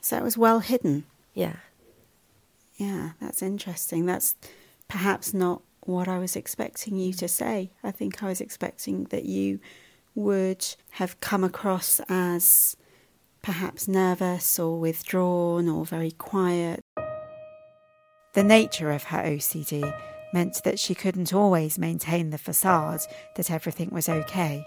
So 0.00 0.16
it 0.16 0.22
was 0.22 0.38
well 0.38 0.60
hidden. 0.60 1.04
Yeah. 1.34 1.56
Yeah, 2.76 3.10
that's 3.20 3.42
interesting. 3.42 4.06
That's 4.06 4.36
perhaps 4.86 5.34
not 5.34 5.62
what 5.80 6.06
I 6.06 6.20
was 6.20 6.36
expecting 6.36 6.96
you 6.96 7.12
to 7.14 7.26
say. 7.26 7.70
I 7.82 7.90
think 7.90 8.22
I 8.22 8.28
was 8.28 8.40
expecting 8.40 9.04
that 9.06 9.24
you 9.24 9.58
would 10.14 10.64
have 10.90 11.18
come 11.18 11.42
across 11.42 12.00
as 12.08 12.76
perhaps 13.42 13.88
nervous 13.88 14.60
or 14.60 14.78
withdrawn 14.78 15.68
or 15.68 15.84
very 15.84 16.12
quiet. 16.12 16.80
The 18.36 18.44
nature 18.44 18.90
of 18.92 19.04
her 19.04 19.22
OCD 19.22 19.98
meant 20.34 20.62
that 20.62 20.78
she 20.78 20.94
couldn't 20.94 21.32
always 21.32 21.78
maintain 21.78 22.28
the 22.28 22.36
facade 22.36 23.00
that 23.34 23.50
everything 23.50 23.88
was 23.90 24.10
okay. 24.10 24.62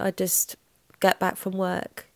I'd 0.00 0.16
just 0.16 0.54
get 1.00 1.18
back 1.18 1.36
from 1.36 1.54
work 1.54 2.06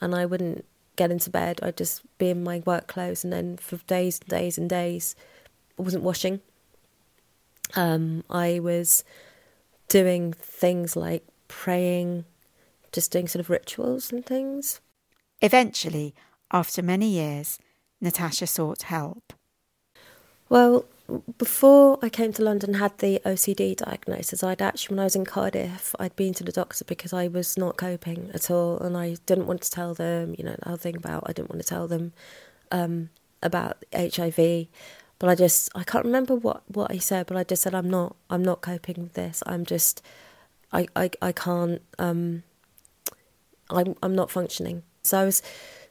and 0.00 0.14
I 0.14 0.26
wouldn't 0.26 0.64
get 0.94 1.10
into 1.10 1.28
bed. 1.28 1.58
I'd 1.60 1.76
just 1.76 2.02
be 2.18 2.30
in 2.30 2.44
my 2.44 2.62
work 2.64 2.86
clothes 2.86 3.24
and 3.24 3.32
then 3.32 3.56
for 3.56 3.78
days 3.78 4.20
and 4.20 4.28
days 4.28 4.58
and 4.58 4.70
days 4.70 5.16
I 5.76 5.82
wasn't 5.82 6.04
washing. 6.04 6.40
Um, 7.74 8.22
I 8.30 8.60
was 8.60 9.02
doing 9.88 10.34
things 10.34 10.94
like 10.94 11.26
praying, 11.48 12.26
just 12.92 13.10
doing 13.10 13.26
sort 13.26 13.40
of 13.40 13.50
rituals 13.50 14.12
and 14.12 14.24
things. 14.24 14.80
Eventually, 15.42 16.14
after 16.52 16.80
many 16.80 17.08
years, 17.08 17.58
Natasha 18.04 18.46
sought 18.46 18.82
help? 18.82 19.32
Well, 20.50 20.84
before 21.38 21.98
I 22.02 22.08
came 22.08 22.32
to 22.34 22.42
London, 22.42 22.74
had 22.74 22.98
the 22.98 23.20
OCD 23.24 23.74
diagnosis. 23.76 24.42
I'd 24.42 24.62
actually, 24.62 24.94
when 24.94 25.00
I 25.00 25.04
was 25.04 25.16
in 25.16 25.24
Cardiff, 25.24 25.94
I'd 25.98 26.14
been 26.14 26.34
to 26.34 26.44
the 26.44 26.52
doctor 26.52 26.84
because 26.84 27.12
I 27.12 27.28
was 27.28 27.56
not 27.56 27.76
coping 27.76 28.30
at 28.34 28.50
all, 28.50 28.78
and 28.78 28.96
I 28.96 29.16
didn't 29.26 29.46
want 29.46 29.62
to 29.62 29.70
tell 29.70 29.94
them. 29.94 30.34
You 30.38 30.44
know, 30.44 30.56
the 30.62 30.68
whole 30.68 30.76
thing 30.76 30.96
about 30.96 31.24
I 31.26 31.32
didn't 31.32 31.50
want 31.50 31.62
to 31.62 31.68
tell 31.68 31.88
them 31.88 32.12
um, 32.70 33.08
about 33.42 33.82
HIV, 33.94 34.66
but 35.18 35.28
I 35.30 35.34
just 35.34 35.70
I 35.74 35.82
can't 35.82 36.04
remember 36.04 36.34
what 36.34 36.62
what 36.68 36.90
I 36.90 36.98
said, 36.98 37.26
but 37.26 37.36
I 37.36 37.44
just 37.44 37.62
said 37.62 37.74
I'm 37.74 37.90
not 37.90 38.16
I'm 38.28 38.42
not 38.42 38.60
coping 38.60 39.02
with 39.02 39.14
this. 39.14 39.42
I'm 39.46 39.64
just 39.64 40.02
I 40.72 40.86
I 40.94 41.10
I 41.22 41.32
can't 41.32 41.80
um 41.98 42.42
I'm 43.70 43.94
I'm 44.02 44.14
not 44.14 44.30
functioning. 44.30 44.82
So 45.02 45.20
I 45.20 45.24
was 45.24 45.42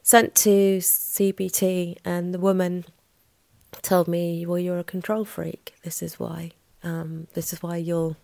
sent 0.04 0.34
to 0.36 0.78
CBT, 0.78 1.96
and 2.04 2.32
the 2.32 2.38
woman 2.38 2.84
told 3.82 4.06
me, 4.06 4.46
"Well, 4.46 4.58
you're 4.58 4.78
a 4.78 4.84
control 4.84 5.24
freak. 5.24 5.74
This 5.82 6.02
is 6.02 6.20
why. 6.20 6.52
Um, 6.84 7.26
this 7.34 7.52
is 7.52 7.62
why 7.62 7.78
you're." 7.78 8.16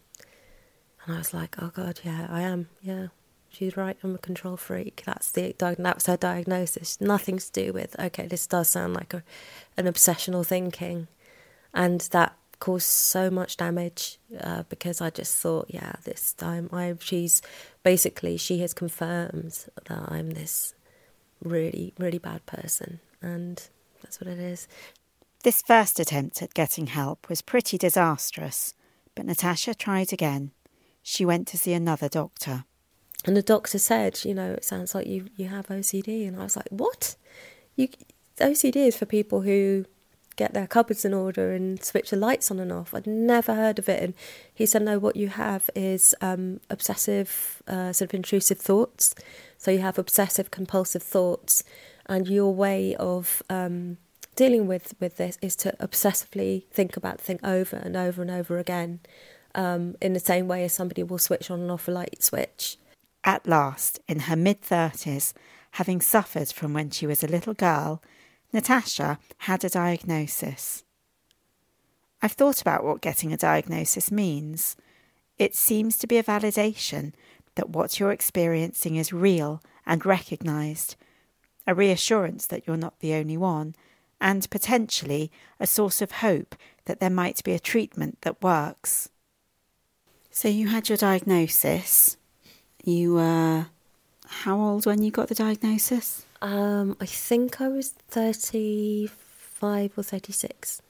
And 1.04 1.14
I 1.14 1.18
was 1.18 1.34
like, 1.34 1.56
"Oh 1.60 1.72
God, 1.74 2.00
yeah, 2.04 2.28
I 2.30 2.42
am. 2.42 2.68
Yeah, 2.82 3.08
she's 3.48 3.76
right. 3.76 3.96
I'm 4.04 4.14
a 4.14 4.18
control 4.18 4.58
freak. 4.58 5.02
That's 5.06 5.32
the 5.32 5.54
that's 5.58 6.06
her 6.06 6.18
diagnosis. 6.18 7.00
Nothing 7.00 7.38
to 7.38 7.50
do 7.50 7.72
with 7.72 7.98
okay. 7.98 8.26
This 8.26 8.46
does 8.46 8.68
sound 8.68 8.94
like 8.94 9.14
a, 9.14 9.24
an 9.78 9.86
obsessional 9.86 10.46
thinking, 10.46 11.08
and 11.72 12.02
that 12.12 12.36
caused 12.60 12.88
so 12.88 13.30
much 13.30 13.56
damage 13.56 14.18
uh, 14.38 14.64
because 14.68 15.00
I 15.00 15.08
just 15.08 15.34
thought, 15.38 15.66
yeah, 15.70 15.94
this 16.04 16.34
time 16.34 16.68
I 16.74 16.94
she's 17.00 17.40
basically 17.82 18.36
she 18.36 18.58
has 18.58 18.74
confirmed 18.74 19.66
that 19.86 20.12
I'm 20.12 20.32
this 20.32 20.74
really, 21.42 21.94
really 21.98 22.18
bad 22.18 22.44
person. 22.46 23.00
And 23.22 23.62
that's 24.02 24.20
what 24.20 24.28
it 24.28 24.38
is. 24.38 24.68
This 25.42 25.62
first 25.62 25.98
attempt 25.98 26.42
at 26.42 26.54
getting 26.54 26.88
help 26.88 27.28
was 27.28 27.42
pretty 27.42 27.78
disastrous, 27.78 28.74
but 29.14 29.24
Natasha 29.24 29.74
tried 29.74 30.12
again. 30.12 30.50
She 31.02 31.24
went 31.24 31.48
to 31.48 31.58
see 31.58 31.72
another 31.72 32.08
doctor. 32.08 32.64
And 33.24 33.36
the 33.36 33.42
doctor 33.42 33.78
said, 33.78 34.24
you 34.24 34.34
know, 34.34 34.52
it 34.52 34.64
sounds 34.64 34.94
like 34.94 35.06
you, 35.06 35.26
you 35.36 35.48
have 35.48 35.68
OCD. 35.68 36.26
And 36.26 36.38
I 36.38 36.44
was 36.44 36.56
like, 36.56 36.68
what? 36.70 37.16
You, 37.76 37.88
OCD 38.38 38.76
is 38.88 38.96
for 38.96 39.06
people 39.06 39.42
who 39.42 39.84
get 40.40 40.54
their 40.54 40.66
cupboards 40.66 41.04
in 41.04 41.12
order 41.12 41.52
and 41.52 41.84
switch 41.84 42.08
the 42.08 42.16
lights 42.16 42.50
on 42.50 42.58
and 42.58 42.72
off. 42.72 42.94
I'd 42.94 43.06
never 43.06 43.54
heard 43.54 43.78
of 43.78 43.90
it. 43.90 44.02
And 44.02 44.14
he 44.52 44.64
said, 44.64 44.80
no, 44.82 44.98
what 44.98 45.14
you 45.14 45.28
have 45.28 45.68
is 45.76 46.14
um, 46.22 46.60
obsessive, 46.70 47.62
uh, 47.68 47.92
sort 47.92 48.10
of 48.10 48.14
intrusive 48.14 48.58
thoughts. 48.58 49.14
So 49.58 49.70
you 49.70 49.80
have 49.80 49.98
obsessive 49.98 50.50
compulsive 50.50 51.02
thoughts, 51.02 51.62
and 52.06 52.26
your 52.26 52.54
way 52.54 52.96
of 52.96 53.42
um, 53.50 53.98
dealing 54.34 54.66
with, 54.66 54.94
with 54.98 55.18
this 55.18 55.36
is 55.42 55.54
to 55.56 55.76
obsessively 55.78 56.64
think 56.70 56.96
about 56.96 57.18
the 57.18 57.24
thing 57.24 57.40
over 57.44 57.76
and 57.76 57.94
over 57.94 58.22
and 58.22 58.30
over 58.30 58.58
again, 58.58 59.00
um, 59.54 59.94
in 60.00 60.14
the 60.14 60.20
same 60.20 60.48
way 60.48 60.64
as 60.64 60.72
somebody 60.72 61.02
will 61.02 61.18
switch 61.18 61.50
on 61.50 61.60
and 61.60 61.70
off 61.70 61.86
a 61.86 61.90
light 61.90 62.22
switch. 62.22 62.78
At 63.24 63.46
last, 63.46 64.00
in 64.08 64.20
her 64.20 64.36
mid 64.36 64.62
30s, 64.62 65.34
having 65.72 66.00
suffered 66.00 66.48
from 66.48 66.72
when 66.72 66.88
she 66.88 67.06
was 67.06 67.22
a 67.22 67.28
little 67.28 67.52
girl, 67.52 68.00
Natasha 68.52 69.18
had 69.38 69.64
a 69.64 69.68
diagnosis. 69.68 70.84
I've 72.22 72.32
thought 72.32 72.60
about 72.60 72.84
what 72.84 73.00
getting 73.00 73.32
a 73.32 73.36
diagnosis 73.36 74.10
means. 74.10 74.76
It 75.38 75.54
seems 75.54 75.96
to 75.98 76.06
be 76.06 76.18
a 76.18 76.22
validation 76.22 77.12
that 77.54 77.70
what 77.70 77.98
you're 77.98 78.12
experiencing 78.12 78.96
is 78.96 79.12
real 79.12 79.62
and 79.86 80.04
recognised, 80.04 80.96
a 81.66 81.74
reassurance 81.74 82.46
that 82.46 82.66
you're 82.66 82.76
not 82.76 82.98
the 83.00 83.14
only 83.14 83.36
one, 83.36 83.74
and 84.20 84.48
potentially 84.50 85.30
a 85.58 85.66
source 85.66 86.02
of 86.02 86.12
hope 86.12 86.54
that 86.84 87.00
there 87.00 87.10
might 87.10 87.42
be 87.42 87.52
a 87.52 87.58
treatment 87.58 88.18
that 88.22 88.42
works. 88.42 89.08
So, 90.30 90.48
you 90.48 90.68
had 90.68 90.88
your 90.88 90.98
diagnosis. 90.98 92.16
You 92.84 93.14
were 93.14 93.66
how 94.26 94.60
old 94.60 94.86
when 94.86 95.02
you 95.02 95.10
got 95.10 95.28
the 95.28 95.34
diagnosis? 95.34 96.24
Um, 96.42 96.96
I 97.00 97.06
think 97.06 97.60
I 97.60 97.68
was 97.68 97.90
35 98.08 99.90
or 99.96 100.02
36. 100.02 100.80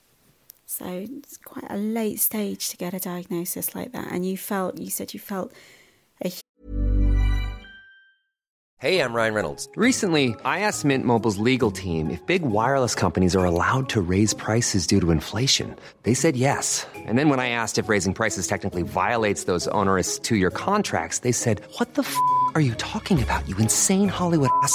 So, 0.66 0.85
it's 0.87 1.37
quite 1.37 1.66
a 1.69 1.76
late 1.76 2.21
stage 2.21 2.69
to 2.69 2.76
get 2.76 2.95
a 2.95 3.00
diagnosis 3.00 3.75
like 3.75 3.90
that. 3.92 4.12
And 4.12 4.25
you 4.25 4.37
felt, 4.37 4.78
you 4.78 4.90
said 4.90 5.12
you 5.12 5.19
felt 5.21 5.52
a 6.25 6.30
Hey, 8.80 9.00
I'm 9.02 9.12
Ryan 9.12 9.35
Reynolds. 9.35 9.69
Recently, 9.76 10.35
I 10.42 10.61
asked 10.61 10.87
Mint 10.87 11.04
Mobile's 11.04 11.37
legal 11.37 11.71
team 11.71 12.09
if 12.09 12.25
big 12.25 12.40
wireless 12.40 12.95
companies 12.95 13.37
are 13.37 13.45
allowed 13.45 13.90
to 13.90 14.00
raise 14.00 14.33
prices 14.33 14.87
due 14.87 15.00
to 15.02 15.11
inflation. 15.11 15.76
They 16.04 16.14
said 16.14 16.35
yes. 16.35 16.87
And 16.97 17.19
then 17.19 17.28
when 17.28 17.40
I 17.40 17.50
asked 17.50 17.76
if 17.76 17.90
raising 17.90 18.14
prices 18.14 18.47
technically 18.47 18.80
violates 18.83 19.45
those 19.45 19.69
onerous 19.69 20.19
two 20.19 20.37
year 20.37 20.50
contracts, 20.50 21.19
they 21.19 21.33
said, 21.33 21.61
What 21.76 21.92
the 21.92 22.04
f 22.04 22.16
are 22.54 22.62
you 22.62 22.75
talking 22.76 23.23
about, 23.23 23.47
you 23.47 23.57
insane 23.59 24.09
Hollywood 24.09 24.49
ass? 24.62 24.75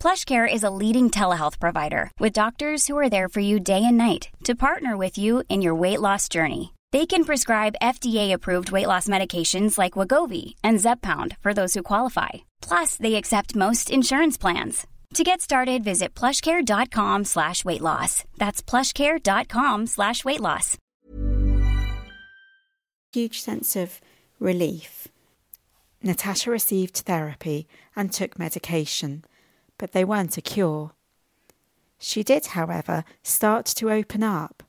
PlushCare 0.00 0.46
is 0.52 0.62
a 0.62 0.70
leading 0.70 1.10
telehealth 1.10 1.58
provider 1.58 2.10
with 2.20 2.32
doctors 2.32 2.86
who 2.86 2.96
are 2.96 3.10
there 3.10 3.28
for 3.28 3.40
you 3.40 3.58
day 3.58 3.82
and 3.84 3.96
night 3.96 4.28
to 4.44 4.54
partner 4.54 4.96
with 4.96 5.18
you 5.18 5.42
in 5.48 5.62
your 5.62 5.74
weight 5.74 6.00
loss 6.00 6.28
journey. 6.28 6.72
They 6.92 7.06
can 7.06 7.24
prescribe 7.24 7.80
FDA-approved 7.82 8.70
weight 8.70 8.86
loss 8.86 9.08
medications 9.08 9.76
like 9.76 9.94
Wegovy 9.94 10.54
and 10.62 10.78
Zepbound 10.78 11.36
for 11.38 11.52
those 11.52 11.74
who 11.74 11.82
qualify. 11.82 12.30
Plus, 12.62 12.96
they 12.96 13.16
accept 13.16 13.56
most 13.56 13.90
insurance 13.90 14.38
plans. 14.38 14.86
To 15.14 15.24
get 15.24 15.40
started, 15.40 15.82
visit 15.82 16.14
plushcare.com 16.14 17.24
slash 17.24 17.64
weight 17.64 17.80
loss. 17.80 18.24
That's 18.36 18.62
plushcare.com 18.62 19.86
slash 19.86 20.24
weight 20.24 20.40
loss. 20.40 20.76
huge 23.12 23.40
sense 23.40 23.76
of 23.76 24.00
relief. 24.38 25.08
Natasha 26.02 26.50
received 26.50 26.96
therapy 26.96 27.66
and 27.96 28.12
took 28.12 28.38
medication, 28.38 29.24
but 29.78 29.92
they 29.92 30.04
weren't 30.04 30.36
a 30.36 30.42
cure. 30.42 30.92
She 31.98 32.22
did, 32.22 32.46
however, 32.46 33.04
start 33.22 33.66
to 33.66 33.90
open 33.90 34.22
up. 34.22 34.62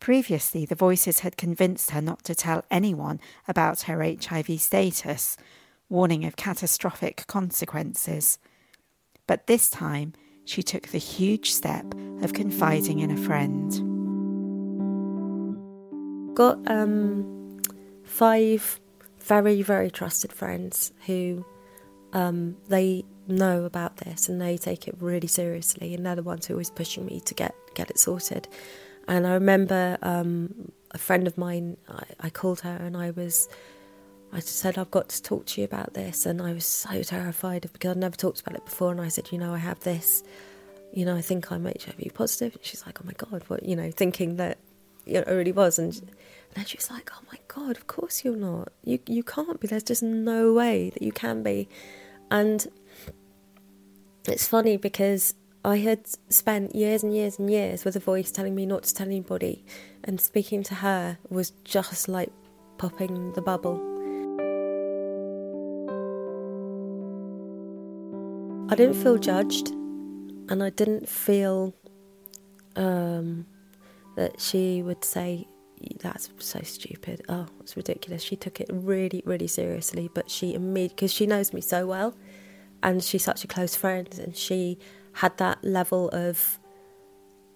Previously, 0.00 0.64
the 0.64 0.74
voices 0.74 1.20
had 1.20 1.36
convinced 1.36 1.90
her 1.90 2.00
not 2.00 2.24
to 2.24 2.34
tell 2.34 2.64
anyone 2.70 3.20
about 3.46 3.82
her 3.82 4.02
HIV 4.02 4.60
status, 4.60 5.36
warning 5.88 6.24
of 6.24 6.36
catastrophic 6.36 7.26
consequences. 7.26 8.38
But 9.26 9.46
this 9.46 9.68
time, 9.70 10.14
she 10.44 10.62
took 10.62 10.88
the 10.88 10.98
huge 10.98 11.52
step 11.52 11.84
of 12.22 12.32
confiding 12.32 13.00
in 13.00 13.10
a 13.10 13.16
friend. 13.16 13.70
Got 16.34 16.58
um, 16.70 17.60
five 18.04 18.80
very, 19.20 19.62
very 19.62 19.90
trusted 19.90 20.32
friends 20.32 20.92
who 21.06 21.44
um, 22.12 22.56
they 22.68 23.04
know 23.30 23.64
about 23.64 23.98
this 23.98 24.28
and 24.28 24.40
they 24.40 24.56
take 24.58 24.86
it 24.88 24.96
really 25.00 25.28
seriously, 25.28 25.94
and 25.94 26.04
they're 26.04 26.16
the 26.16 26.22
ones 26.22 26.46
who 26.46 26.54
are 26.54 26.56
always 26.56 26.70
pushing 26.70 27.06
me 27.06 27.20
to 27.20 27.34
get 27.34 27.54
get 27.74 27.90
it 27.90 27.98
sorted. 27.98 28.48
And 29.08 29.26
I 29.26 29.32
remember 29.32 29.98
um, 30.02 30.70
a 30.92 30.98
friend 30.98 31.26
of 31.26 31.36
mine, 31.36 31.76
I, 31.88 32.04
I 32.20 32.30
called 32.30 32.60
her 32.60 32.76
and 32.76 32.96
I 32.96 33.10
was, 33.10 33.48
I 34.32 34.40
said, 34.40 34.78
I've 34.78 34.90
got 34.90 35.08
to 35.08 35.22
talk 35.22 35.46
to 35.46 35.60
you 35.60 35.64
about 35.64 35.94
this. 35.94 36.26
And 36.26 36.40
I 36.40 36.52
was 36.52 36.64
so 36.64 37.02
terrified 37.02 37.64
of, 37.64 37.72
because 37.72 37.90
I'd 37.90 37.96
never 37.96 38.16
talked 38.16 38.40
about 38.40 38.54
it 38.54 38.64
before. 38.64 38.92
And 38.92 39.00
I 39.00 39.08
said, 39.08 39.32
you 39.32 39.38
know, 39.38 39.52
I 39.52 39.58
have 39.58 39.80
this, 39.80 40.22
you 40.92 41.04
know, 41.04 41.16
I 41.16 41.22
think 41.22 41.50
I'm 41.50 41.64
HIV 41.64 42.14
positive. 42.14 42.54
And 42.54 42.64
she's 42.64 42.86
like, 42.86 43.00
oh 43.00 43.04
my 43.06 43.14
God, 43.16 43.42
what, 43.48 43.64
you 43.64 43.74
know, 43.74 43.90
thinking 43.90 44.36
that, 44.36 44.58
you 45.06 45.14
know, 45.14 45.24
it 45.26 45.32
really 45.32 45.52
was. 45.52 45.78
And, 45.78 45.92
and 45.92 46.10
then 46.54 46.64
she 46.66 46.76
was 46.76 46.90
like, 46.90 47.10
oh 47.12 47.22
my 47.32 47.38
God, 47.48 47.76
of 47.76 47.86
course 47.86 48.24
you're 48.24 48.36
not. 48.36 48.72
You, 48.84 48.98
you 49.06 49.22
can't 49.22 49.58
be. 49.60 49.66
There's 49.66 49.82
just 49.82 50.02
no 50.02 50.52
way 50.52 50.90
that 50.90 51.02
you 51.02 51.12
can 51.12 51.42
be. 51.42 51.68
And 52.30 52.64
it's 54.26 54.46
funny 54.46 54.76
because 54.76 55.34
I 55.64 55.76
had 55.78 56.00
spent 56.32 56.74
years 56.74 57.02
and 57.02 57.14
years 57.14 57.38
and 57.38 57.50
years 57.50 57.84
with 57.84 57.96
a 57.96 58.00
voice 58.00 58.30
telling 58.30 58.54
me 58.54 58.66
not 58.66 58.84
to 58.84 58.94
tell 58.94 59.06
anybody, 59.06 59.64
and 60.04 60.20
speaking 60.20 60.62
to 60.64 60.76
her 60.76 61.18
was 61.28 61.50
just 61.64 62.08
like 62.08 62.30
popping 62.78 63.32
the 63.34 63.42
bubble. 63.42 63.78
I 68.70 68.74
didn't 68.76 68.94
feel 68.94 69.18
judged, 69.18 69.68
and 70.48 70.62
I 70.62 70.70
didn't 70.70 71.08
feel 71.08 71.74
um, 72.76 73.46
that 74.16 74.40
she 74.40 74.82
would 74.82 75.04
say, 75.04 75.46
That's 75.98 76.30
so 76.38 76.60
stupid. 76.62 77.22
Oh, 77.28 77.46
it's 77.60 77.76
ridiculous. 77.76 78.22
She 78.22 78.36
took 78.36 78.60
it 78.60 78.70
really, 78.72 79.22
really 79.26 79.48
seriously, 79.48 80.08
but 80.14 80.30
she 80.30 80.54
immediately, 80.54 80.94
because 80.94 81.12
she 81.12 81.26
knows 81.26 81.52
me 81.52 81.60
so 81.60 81.86
well, 81.86 82.14
and 82.82 83.02
she's 83.02 83.24
such 83.24 83.44
a 83.44 83.46
close 83.46 83.74
friend, 83.74 84.08
and 84.18 84.36
she 84.36 84.78
had 85.12 85.36
that 85.38 85.62
level 85.64 86.08
of 86.10 86.58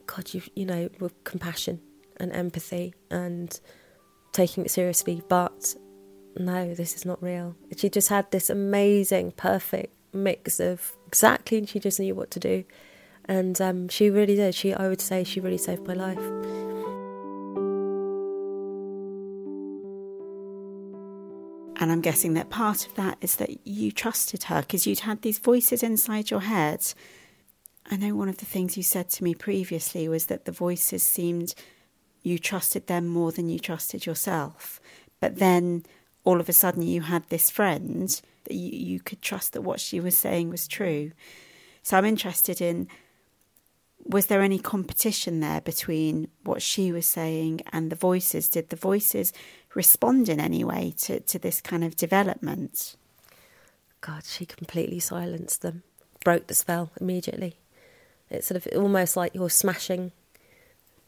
God, 0.07 0.35
you 0.35 0.43
you 0.55 0.67
know, 0.67 0.89
with 1.01 1.23
compassion 1.25 1.81
and 2.19 2.33
empathy 2.33 2.95
and 3.11 3.59
taking 4.33 4.65
it 4.65 4.71
seriously. 4.71 5.23
But 5.29 5.75
no, 6.37 6.75
this 6.75 6.95
is 6.95 7.05
not 7.05 7.23
real. 7.23 7.57
She 7.77 7.89
just 7.89 8.09
had 8.09 8.31
this 8.31 8.51
amazing, 8.51 9.33
perfect 9.33 9.95
mix 10.13 10.61
of 10.61 10.93
exactly, 11.07 11.59
and 11.59 11.69
she 11.69 11.81
just 11.81 12.01
knew 12.01 12.15
what 12.15 12.31
to 12.33 12.41
do. 12.41 12.65
And 13.27 13.59
um, 13.61 13.89
she 13.89 14.11
really 14.11 14.37
did. 14.37 14.55
She, 14.55 14.75
I 14.75 14.89
would 14.89 15.01
say, 15.01 15.25
she 15.25 15.41
really 15.41 15.59
saved 15.59 15.87
my 15.87 15.95
life. 15.95 16.64
And 21.85 21.93
I'm 21.93 22.01
guessing 22.01 22.33
that 22.33 22.49
part 22.49 22.87
of 22.87 22.95
that 22.95 23.19
is 23.21 23.37
that 23.37 23.67
you 23.67 23.93
trusted 23.93 24.45
her 24.45 24.63
because 24.63 24.87
you'd 24.87 25.01
had 25.01 25.21
these 25.21 25.39
voices 25.39 25.83
inside 25.83 26.31
your 26.31 26.41
head. 26.41 26.83
I 27.91 27.99
know 27.99 28.15
one 28.15 28.31
of 28.31 28.39
the 28.39 28.47
things 28.47 28.79
you 28.79 28.83
said 28.83 29.11
to 29.11 29.23
me 29.23 29.35
previously 29.35 30.09
was 30.09 30.25
that 30.27 30.47
the 30.47 30.51
voices 30.51 31.03
seemed 31.03 31.55
you 32.23 32.39
trusted 32.39 32.87
them 32.87 33.07
more 33.07 33.33
than 33.33 33.51
you 33.51 33.59
trusted 33.59 34.07
yourself. 34.07 34.81
But 35.21 35.37
then 35.37 35.85
all 36.25 36.41
of 36.41 36.49
a 36.49 36.55
sudden 36.55 36.81
you 36.81 37.03
had 37.03 37.29
this 37.29 37.51
friend 37.51 38.09
that 38.45 38.55
you, 38.55 38.95
you 38.95 39.01
could 39.01 39.21
trust 39.21 39.53
that 39.53 39.61
what 39.61 39.79
she 39.79 40.01
was 40.01 40.17
saying 40.17 40.49
was 40.49 40.67
true. 40.67 41.13
So 41.83 41.99
I'm 41.99 42.07
interested 42.07 42.63
in 42.63 42.89
was 44.07 44.27
there 44.27 44.43
any 44.43 44.59
competition 44.59 45.41
there 45.41 45.61
between 45.61 46.29
what 46.43 46.63
she 46.63 46.93
was 46.93 47.07
saying 47.07 47.63
and 47.73 47.91
the 47.91 47.97
voices? 47.97 48.49
Did 48.49 48.69
the 48.69 48.77
voices 48.77 49.33
respond 49.75 50.29
in 50.29 50.41
any 50.41 50.63
way 50.63 50.95
to, 50.99 51.21
to 51.21 51.39
this 51.39 51.61
kind 51.61 51.85
of 51.85 51.97
development? 51.97 52.97
God, 54.01 54.25
she 54.25 54.45
completely 54.45 55.01
silenced 55.01 55.63
them, 55.63 55.83
broke 56.23 56.47
the 56.47 56.55
spell 56.55 56.91
immediately. 57.01 57.57
It's 58.31 58.49
sort 58.49 58.65
of 58.65 58.77
almost 58.77 59.17
like 59.17 59.35
you're 59.35 59.51
smashing 59.51 60.13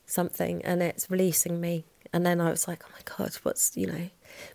something 0.07 0.65
and 0.65 0.83
it's 0.83 1.11
releasing 1.11 1.61
me. 1.61 1.85
And 2.13 2.25
then 2.25 2.41
I 2.41 2.51
was 2.51 2.67
like, 2.67 2.83
oh 2.87 2.93
my 2.93 3.03
God, 3.17 3.35
what's, 3.43 3.77
you 3.77 3.87
know. 3.87 4.09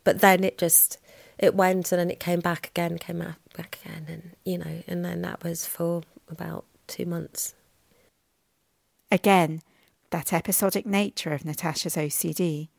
But 0.03 0.21
then 0.21 0.43
it 0.43 0.57
just, 0.57 0.97
it 1.37 1.53
went 1.53 1.91
and 1.91 1.99
then 1.99 2.09
it 2.09 2.19
came 2.19 2.39
back 2.39 2.67
again, 2.67 2.97
came 2.97 3.19
back 3.55 3.79
again. 3.83 4.05
And, 4.07 4.31
you 4.43 4.57
know, 4.57 4.83
and 4.87 5.05
then 5.05 5.21
that 5.21 5.43
was 5.43 5.65
for 5.65 6.01
about 6.29 6.65
two 6.87 7.05
months. 7.05 7.53
Again, 9.11 9.61
that 10.11 10.31
episodic 10.31 10.85
nature 10.85 11.33
of 11.33 11.43
Natasha's 11.43 11.97
OCD. 11.97 12.69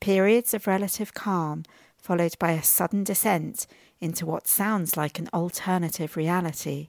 Periods 0.00 0.52
of 0.52 0.66
relative 0.66 1.14
calm 1.14 1.64
followed 1.96 2.36
by 2.38 2.52
a 2.52 2.62
sudden 2.62 3.04
descent 3.04 3.66
into 4.00 4.26
what 4.26 4.48
sounds 4.48 4.96
like 4.96 5.18
an 5.18 5.28
alternative 5.32 6.16
reality. 6.16 6.88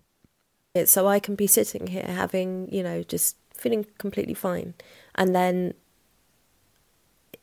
So 0.86 1.08
I 1.08 1.20
can 1.20 1.36
be 1.36 1.48
sitting 1.48 1.88
here 1.88 2.06
having, 2.08 2.74
you 2.74 2.82
know, 2.82 3.04
just 3.04 3.36
feeling 3.54 3.86
completely 3.98 4.34
fine. 4.34 4.74
And 5.15 5.36
then 5.36 5.74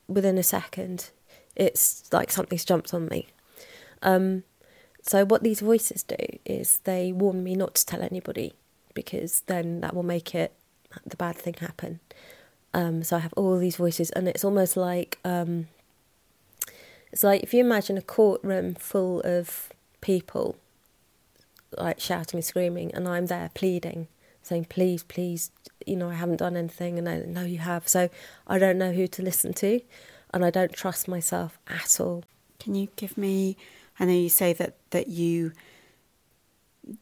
within 0.08 0.38
a 0.38 0.42
second, 0.42 1.10
it's 1.54 2.10
like 2.12 2.32
something's 2.32 2.64
jumped 2.64 2.94
on 2.94 3.06
me. 3.08 3.28
Um, 4.02 4.44
so, 5.02 5.24
what 5.24 5.42
these 5.42 5.60
voices 5.60 6.02
do 6.02 6.16
is 6.44 6.80
they 6.84 7.12
warn 7.12 7.42
me 7.42 7.54
not 7.54 7.74
to 7.76 7.86
tell 7.86 8.02
anybody 8.02 8.54
because 8.94 9.42
then 9.42 9.80
that 9.80 9.94
will 9.94 10.02
make 10.02 10.34
it 10.34 10.52
the 11.06 11.16
bad 11.16 11.36
thing 11.36 11.54
happen. 11.54 12.00
Um, 12.74 13.02
so 13.02 13.16
I 13.16 13.20
have 13.20 13.32
all 13.34 13.58
these 13.58 13.76
voices, 13.76 14.10
and 14.10 14.28
it's 14.28 14.44
almost 14.44 14.76
like 14.76 15.18
um, 15.24 15.68
it's 17.12 17.24
like 17.24 17.42
if 17.42 17.54
you 17.54 17.60
imagine 17.60 17.96
a 17.96 18.02
courtroom 18.02 18.74
full 18.74 19.20
of 19.20 19.70
people 20.00 20.56
like 21.76 22.00
shouting 22.00 22.38
and 22.38 22.44
screaming, 22.44 22.94
and 22.94 23.08
I'm 23.08 23.26
there 23.26 23.50
pleading, 23.54 24.08
saying, 24.42 24.66
"Please, 24.66 25.02
please, 25.02 25.50
you 25.86 25.96
know, 25.96 26.10
I 26.10 26.14
haven't 26.14 26.36
done 26.36 26.56
anything," 26.56 26.98
and 26.98 27.08
I 27.08 27.20
know 27.20 27.44
you 27.44 27.58
have. 27.58 27.88
So 27.88 28.10
I 28.46 28.58
don't 28.58 28.78
know 28.78 28.92
who 28.92 29.06
to 29.06 29.22
listen 29.22 29.54
to, 29.54 29.80
and 30.32 30.44
I 30.44 30.50
don't 30.50 30.72
trust 30.72 31.08
myself 31.08 31.58
at 31.66 31.98
all. 32.00 32.24
Can 32.60 32.74
you 32.74 32.88
give 32.96 33.16
me? 33.16 33.56
I 33.98 34.04
know 34.04 34.12
you 34.12 34.28
say 34.28 34.52
that 34.54 34.74
that 34.90 35.08
you 35.08 35.52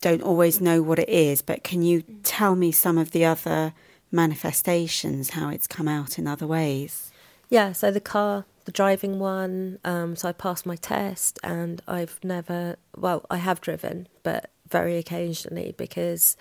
don't 0.01 0.23
always 0.23 0.61
know 0.61 0.83
what 0.83 0.99
it 0.99 1.09
is, 1.09 1.43
but 1.43 1.63
can 1.63 1.83
you 1.83 2.03
tell 2.23 2.57
me 2.57 2.73
some 2.73 2.99
of 2.99 3.13
the 3.13 3.25
other 3.25 3.73
manifestations, 4.11 5.31
how 5.31 5.49
it's 5.51 5.67
come 5.67 5.89
out 5.89 6.19
in 6.19 6.27
other 6.27 6.47
ways? 6.47 7.13
Yeah, 7.49 7.73
so 7.73 7.91
the 7.91 8.01
car, 8.01 8.45
the 8.65 8.73
driving 8.73 9.19
one, 9.19 9.79
um, 9.85 10.17
so 10.17 10.29
I 10.29 10.33
passed 10.33 10.67
my 10.67 10.77
test 10.77 11.39
and 11.45 11.81
I've 11.87 12.19
never, 12.25 12.77
well, 12.97 13.25
I 13.31 13.37
have 13.39 13.61
driven, 13.61 14.09
but 14.23 14.51
very 14.69 14.97
occasionally 14.97 15.75
because 15.77 16.37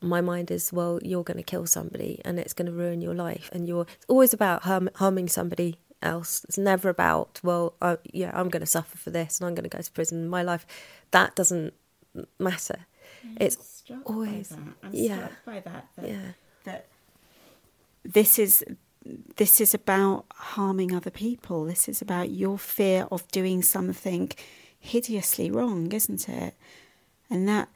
my 0.00 0.20
mind 0.20 0.50
is, 0.50 0.72
well, 0.72 0.98
you're 1.02 1.24
going 1.24 1.36
to 1.36 1.42
kill 1.42 1.66
somebody 1.66 2.20
and 2.24 2.38
it's 2.38 2.54
going 2.54 2.66
to 2.66 2.72
ruin 2.72 3.00
your 3.00 3.14
life. 3.14 3.50
And 3.52 3.68
you're, 3.68 3.82
it's 3.82 4.06
always 4.08 4.32
about 4.32 4.62
harm, 4.62 4.88
harming 4.94 5.28
somebody 5.28 5.78
else. 6.02 6.44
It's 6.44 6.58
never 6.58 6.88
about, 6.88 7.40
well, 7.42 7.74
uh, 7.82 7.96
yeah, 8.04 8.30
I'm 8.32 8.48
going 8.48 8.60
to 8.60 8.66
suffer 8.66 8.96
for 8.96 9.10
this 9.10 9.38
and 9.38 9.48
I'm 9.48 9.54
going 9.54 9.68
to 9.68 9.76
go 9.76 9.82
to 9.82 9.92
prison. 9.92 10.28
My 10.28 10.42
life, 10.42 10.66
that 11.10 11.34
doesn't 11.34 11.74
matter. 12.38 12.86
it's 13.38 13.84
always, 14.04 14.54
yeah, 14.92 15.28
by 15.44 15.60
that, 15.60 15.88
that, 15.96 16.08
yeah. 16.08 16.32
that 16.64 16.86
this 18.04 18.38
is 18.38 18.64
this 19.36 19.60
is 19.60 19.74
about 19.74 20.26
harming 20.34 20.94
other 20.94 21.10
people. 21.10 21.64
This 21.64 21.88
is 21.88 22.02
about 22.02 22.30
your 22.30 22.58
fear 22.58 23.06
of 23.10 23.26
doing 23.28 23.62
something 23.62 24.32
hideously 24.78 25.50
wrong, 25.50 25.92
isn't 25.92 26.28
it? 26.28 26.54
And 27.30 27.48
that, 27.48 27.68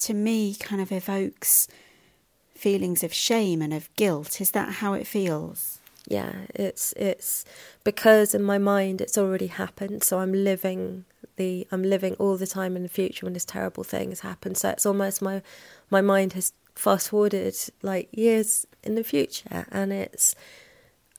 to 0.00 0.14
me, 0.14 0.54
kind 0.54 0.80
of 0.80 0.92
evokes 0.92 1.68
feelings 2.54 3.02
of 3.02 3.12
shame 3.12 3.62
and 3.62 3.72
of 3.72 3.94
guilt. 3.96 4.40
Is 4.40 4.50
that 4.52 4.74
how 4.74 4.92
it 4.92 5.06
feels? 5.06 5.78
Yeah, 6.06 6.32
it's 6.54 6.92
it's 6.96 7.44
because 7.84 8.34
in 8.34 8.42
my 8.42 8.58
mind 8.58 9.00
it's 9.00 9.18
already 9.18 9.46
happened, 9.46 10.02
so 10.02 10.18
I'm 10.18 10.32
living 10.32 11.04
the 11.40 11.66
I'm 11.72 11.82
living 11.82 12.14
all 12.14 12.36
the 12.36 12.46
time 12.46 12.76
in 12.76 12.82
the 12.82 12.96
future 13.00 13.24
when 13.24 13.32
this 13.32 13.44
terrible 13.44 13.84
thing 13.84 14.10
has 14.10 14.20
happened. 14.20 14.58
So 14.58 14.68
it's 14.68 14.86
almost 14.86 15.22
my 15.22 15.42
my 15.88 16.02
mind 16.02 16.34
has 16.34 16.52
fast 16.74 17.08
forwarded 17.10 17.56
like 17.82 18.08
years 18.12 18.66
in 18.82 18.94
the 18.94 19.04
future, 19.04 19.66
and 19.70 19.92
it's 19.92 20.34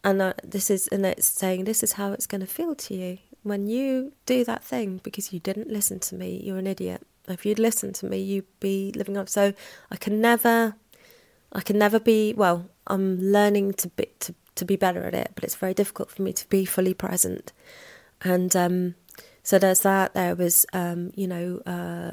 and 0.04 0.22
uh, 0.22 0.34
this 0.44 0.70
is 0.70 0.88
and 0.90 1.06
it's 1.06 1.28
saying 1.28 1.64
this 1.64 1.84
is 1.84 1.94
how 1.94 2.14
it's 2.14 2.28
going 2.28 2.42
to 2.42 2.48
feel 2.48 2.76
to 2.76 2.94
you 2.94 3.18
when 3.44 3.68
you 3.68 4.14
do 4.26 4.44
that 4.46 4.64
thing 4.64 5.00
because 5.04 5.34
you 5.34 5.40
didn't 5.40 5.70
listen 5.70 6.00
to 6.00 6.16
me. 6.16 6.42
You're 6.44 6.60
an 6.60 6.68
idiot. 6.68 7.02
If 7.28 7.46
you'd 7.46 7.60
listened 7.60 7.96
to 7.96 8.06
me, 8.06 8.20
you'd 8.20 8.60
be 8.60 8.92
living 8.96 9.18
up. 9.18 9.30
So 9.30 9.54
I 9.90 9.96
can 9.96 10.22
never, 10.22 10.76
I 11.52 11.62
can 11.62 11.78
never 11.78 12.00
be. 12.00 12.34
Well, 12.34 12.70
I'm 12.88 13.20
learning 13.20 13.74
to 13.82 13.88
be 13.90 14.08
to 14.20 14.36
to 14.56 14.66
be 14.66 14.76
better 14.76 15.04
at 15.04 15.16
it, 15.16 15.32
but 15.36 15.44
it's 15.44 15.56
very 15.56 15.74
difficult 15.74 16.12
for 16.12 16.22
me 16.22 16.34
to 16.34 16.48
be 16.50 16.66
fully 16.66 16.94
present. 16.94 17.52
And 18.24 18.56
um, 18.56 18.96
so 19.43 19.60
there's 19.60 19.82
that. 19.82 20.13
There 20.13 20.36
was, 20.36 20.65
um, 20.73 21.12
you 21.15 21.27
know, 21.27 21.62
uh, 21.65 22.12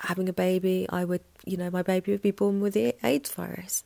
having 0.00 0.28
a 0.28 0.32
baby. 0.32 0.86
I 0.90 1.04
would, 1.04 1.22
you 1.44 1.56
know, 1.56 1.70
my 1.70 1.82
baby 1.82 2.12
would 2.12 2.22
be 2.22 2.30
born 2.30 2.60
with 2.60 2.74
the 2.74 2.94
AIDS 3.02 3.30
virus, 3.32 3.84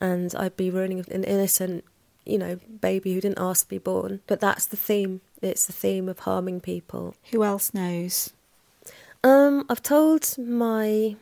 and 0.00 0.34
I'd 0.34 0.56
be 0.56 0.70
ruining 0.70 1.04
an 1.10 1.24
innocent, 1.24 1.84
you 2.24 2.38
know, 2.38 2.58
baby 2.80 3.14
who 3.14 3.20
didn't 3.20 3.38
ask 3.38 3.64
to 3.64 3.70
be 3.70 3.78
born. 3.78 4.20
But 4.26 4.40
that's 4.40 4.66
the 4.66 4.76
theme. 4.76 5.20
It's 5.42 5.66
the 5.66 5.72
theme 5.72 6.08
of 6.08 6.20
harming 6.20 6.60
people. 6.60 7.14
Who 7.32 7.44
else 7.44 7.74
knows? 7.74 8.32
Um, 9.24 9.66
I've 9.68 9.82
told 9.82 10.36
my 10.38 11.16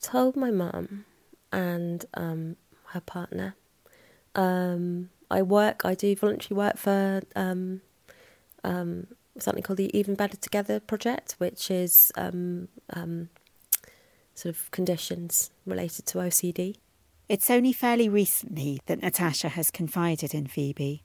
told 0.00 0.36
my 0.36 0.50
mum 0.50 1.04
and 1.52 2.04
um, 2.14 2.56
her 2.88 3.00
partner. 3.00 3.56
Um, 4.34 5.10
I 5.30 5.42
work. 5.42 5.84
I 5.84 5.94
do 5.94 6.14
voluntary 6.14 6.56
work 6.56 6.76
for 6.76 7.22
um, 7.34 7.80
um, 8.64 9.06
something 9.38 9.62
called 9.62 9.78
the 9.78 9.96
Even 9.96 10.14
Better 10.14 10.36
Together 10.36 10.80
project, 10.80 11.36
which 11.38 11.70
is 11.70 12.12
um, 12.16 12.68
um, 12.90 13.28
sort 14.34 14.54
of 14.54 14.70
conditions 14.70 15.50
related 15.66 16.06
to 16.06 16.18
OCD. 16.18 16.76
It's 17.28 17.50
only 17.50 17.72
fairly 17.72 18.08
recently 18.08 18.80
that 18.86 19.02
Natasha 19.02 19.50
has 19.50 19.70
confided 19.70 20.32
in 20.32 20.46
Phoebe. 20.46 21.02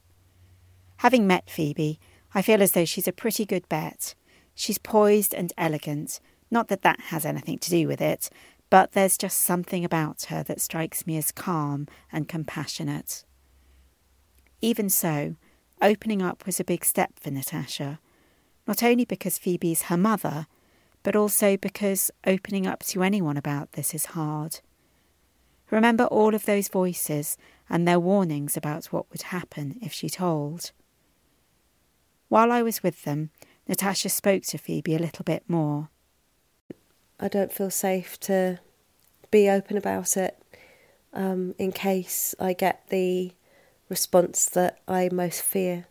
Having 0.98 1.28
met 1.28 1.50
Phoebe, 1.50 2.00
I 2.34 2.42
feel 2.42 2.62
as 2.62 2.72
though 2.72 2.86
she's 2.86 3.08
a 3.08 3.13
pretty 3.13 3.46
good 3.46 3.68
bet. 3.68 4.16
She's 4.56 4.78
poised 4.78 5.34
and 5.34 5.52
elegant, 5.58 6.20
not 6.50 6.68
that 6.70 6.82
that 6.84 7.00
has 7.08 7.26
anything 7.26 7.58
to 7.60 7.70
do 7.70 7.88
with 7.88 8.02
it, 8.02 8.30
but 8.70 8.94
there's 8.94 9.18
just 9.18 9.42
something 9.42 9.84
about 9.84 10.24
her 10.30 10.44
that 10.44 10.62
strikes 10.62 11.06
me 11.06 11.18
as 11.18 11.32
calm 11.32 11.88
and 12.12 12.28
compassionate. 12.28 13.26
Even 14.62 14.89
so, 14.89 15.36
opening 15.84 16.22
up 16.22 16.46
was 16.46 16.60
a 16.60 16.63
big 16.63 16.84
step 16.86 17.19
for 17.19 17.30
Natasha, 17.30 18.00
not 18.65 18.82
only 18.82 19.06
because 19.06 19.38
Phoebe's 19.38 19.84
her 19.84 19.98
mother, 19.98 20.48
but 21.04 21.15
also 21.15 21.58
because 21.58 22.10
opening 22.26 22.65
up 22.65 22.82
to 22.84 23.04
anyone 23.04 23.38
about 23.38 23.74
this 23.74 23.93
is 23.93 24.08
hard. 24.08 24.62
Remember 25.69 26.06
all 26.06 26.34
of 26.34 26.46
those 26.46 26.69
voices 26.69 27.38
and 27.69 27.88
their 27.88 28.00
warnings 28.00 28.56
about 28.56 28.86
what 28.86 29.10
would 29.12 29.24
happen 29.24 29.78
if 29.82 29.91
she 29.91 30.10
told. 30.10 30.72
While 32.30 32.52
I 32.52 32.62
was 32.62 32.82
with 32.82 33.04
them, 33.04 33.32
Natasha 33.67 34.10
spoke 34.10 34.43
to 34.43 34.58
Phoebe 34.58 34.96
a 34.96 35.00
little 35.00 35.24
bit 35.24 35.43
more. 35.48 35.89
I 37.19 37.28
don't 37.28 37.52
feel 37.52 37.69
safe 37.69 38.19
to 38.22 38.60
be 39.32 39.50
open 39.50 39.78
about 39.78 40.17
it 40.17 40.38
um, 41.13 41.56
in 41.58 41.72
case 41.72 42.36
I 42.39 42.54
get 42.54 42.89
the 42.89 43.34
response 43.94 44.46
that 44.50 44.80
I 44.88 45.10
most 45.12 45.42
fear. 45.42 45.86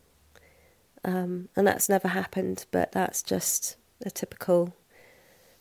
Um, 1.04 1.48
and 1.56 1.66
that's 1.66 1.88
never 1.88 2.08
happened, 2.08 2.66
but 2.70 2.90
that's 2.92 3.22
just 3.22 3.76
a 4.04 4.10
typical 4.10 4.74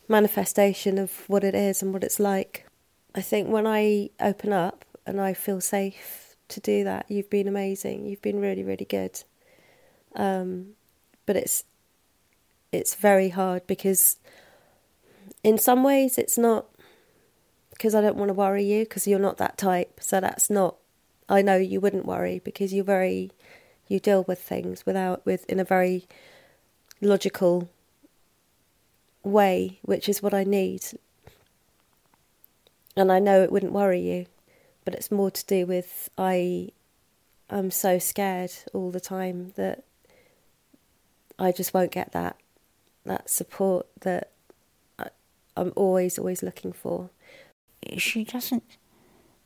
manifestation 0.07 0.97
of 0.97 1.29
what 1.29 1.43
it 1.43 1.53
is 1.53 1.81
and 1.81 1.93
what 1.93 2.03
it's 2.03 2.19
like. 2.19 2.65
I 3.13 3.21
think 3.21 3.49
when 3.49 3.67
I 3.67 4.09
open 4.19 4.51
up 4.51 4.85
and 5.05 5.21
I 5.21 5.33
feel 5.33 5.61
safe 5.61 6.35
to 6.49 6.59
do 6.59 6.83
that, 6.83 7.05
you've 7.09 7.29
been 7.29 7.47
amazing. 7.47 8.05
You've 8.07 8.21
been 8.21 8.39
really, 8.39 8.63
really 8.63 8.85
good. 8.85 9.23
Um, 10.15 10.73
but 11.25 11.35
it's 11.35 11.63
it's 12.71 12.95
very 12.95 13.29
hard 13.29 13.67
because 13.67 14.17
in 15.43 15.57
some 15.57 15.83
ways 15.83 16.17
it's 16.17 16.37
not 16.37 16.65
because 17.81 17.95
I 17.95 18.01
don't 18.01 18.15
want 18.15 18.29
to 18.29 18.33
worry 18.33 18.63
you 18.63 18.83
because 18.83 19.07
you're 19.07 19.27
not 19.27 19.37
that 19.37 19.57
type. 19.57 19.99
So 20.01 20.19
that's 20.19 20.49
not. 20.49 20.75
I 21.29 21.41
know 21.41 21.55
you 21.55 21.79
wouldn't 21.79 22.05
worry 22.05 22.41
because 22.43 22.73
you're 22.73 22.83
very 22.83 23.31
you 23.87 23.99
deal 23.99 24.23
with 24.23 24.39
things 24.41 24.85
without 24.85 25.25
with 25.25 25.45
in 25.49 25.59
a 25.59 25.65
very 25.65 26.07
logical 27.01 27.69
way, 29.23 29.79
which 29.81 30.07
is 30.07 30.21
what 30.21 30.33
I 30.33 30.43
need. 30.43 30.83
and 32.95 33.11
I 33.11 33.19
know 33.19 33.41
it 33.41 33.51
wouldn't 33.51 33.71
worry 33.71 34.01
you, 34.01 34.25
but 34.83 34.93
it's 34.93 35.11
more 35.11 35.31
to 35.31 35.45
do 35.45 35.65
with 35.65 36.09
I 36.17 36.69
I'm 37.49 37.71
so 37.71 37.99
scared 37.99 38.51
all 38.73 38.91
the 38.91 39.01
time 39.01 39.53
that 39.55 39.83
I 41.37 41.51
just 41.51 41.73
won't 41.73 41.91
get 41.91 42.11
that 42.13 42.37
that 43.05 43.29
support 43.29 43.87
that 44.01 44.31
I, 44.99 45.07
I'm 45.57 45.73
always 45.75 46.17
always 46.17 46.43
looking 46.43 46.71
for. 46.71 47.09
She 47.97 48.23
doesn't 48.23 48.77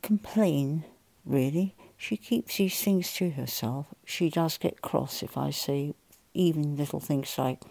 complain 0.02 0.84
really. 1.26 1.76
She 1.98 2.18
keeps 2.18 2.58
these 2.58 2.82
things 2.82 3.14
to 3.14 3.32
herself. 3.32 3.88
She 4.06 4.30
does 4.30 4.58
get 4.58 4.82
cross 4.82 5.24
if 5.24 5.38
I 5.38 5.50
say 5.50 5.94
even 6.34 6.76
little 6.76 7.00
things 7.00 7.38
like, 7.38 7.62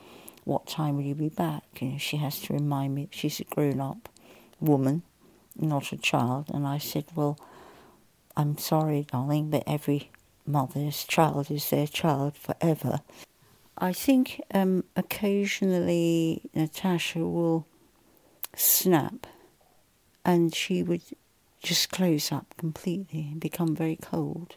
"What 0.44 0.66
time 0.66 0.96
will 0.96 1.04
you 1.04 1.14
be 1.14 1.28
back?" 1.28 1.64
You 1.80 1.88
know, 1.92 1.98
she 1.98 2.16
has 2.18 2.40
to 2.40 2.54
remind 2.54 2.94
me 2.94 3.08
she's 3.10 3.40
a 3.40 3.44
grown-up 3.44 4.08
woman, 4.60 5.02
not 5.56 5.92
a 5.92 5.96
child. 5.96 6.50
And 6.52 6.66
I 6.66 6.78
said, 6.78 7.04
"Well, 7.14 7.38
I'm 8.36 8.58
sorry, 8.58 9.06
darling, 9.10 9.50
but 9.50 9.62
every 9.66 10.10
mother's 10.46 11.04
child 11.04 11.50
is 11.50 11.70
their 11.70 11.86
child 11.86 12.36
forever." 12.36 13.00
I 13.76 13.92
think 13.92 14.40
um, 14.52 14.84
occasionally 14.96 16.42
Natasha 16.54 17.20
will 17.26 17.66
snap, 18.56 19.26
and 20.24 20.54
she 20.54 20.82
would 20.82 21.02
just 21.64 21.90
close 21.90 22.30
up 22.30 22.54
completely 22.58 23.22
and 23.32 23.40
become 23.40 23.74
very 23.74 23.96
cold 23.96 24.56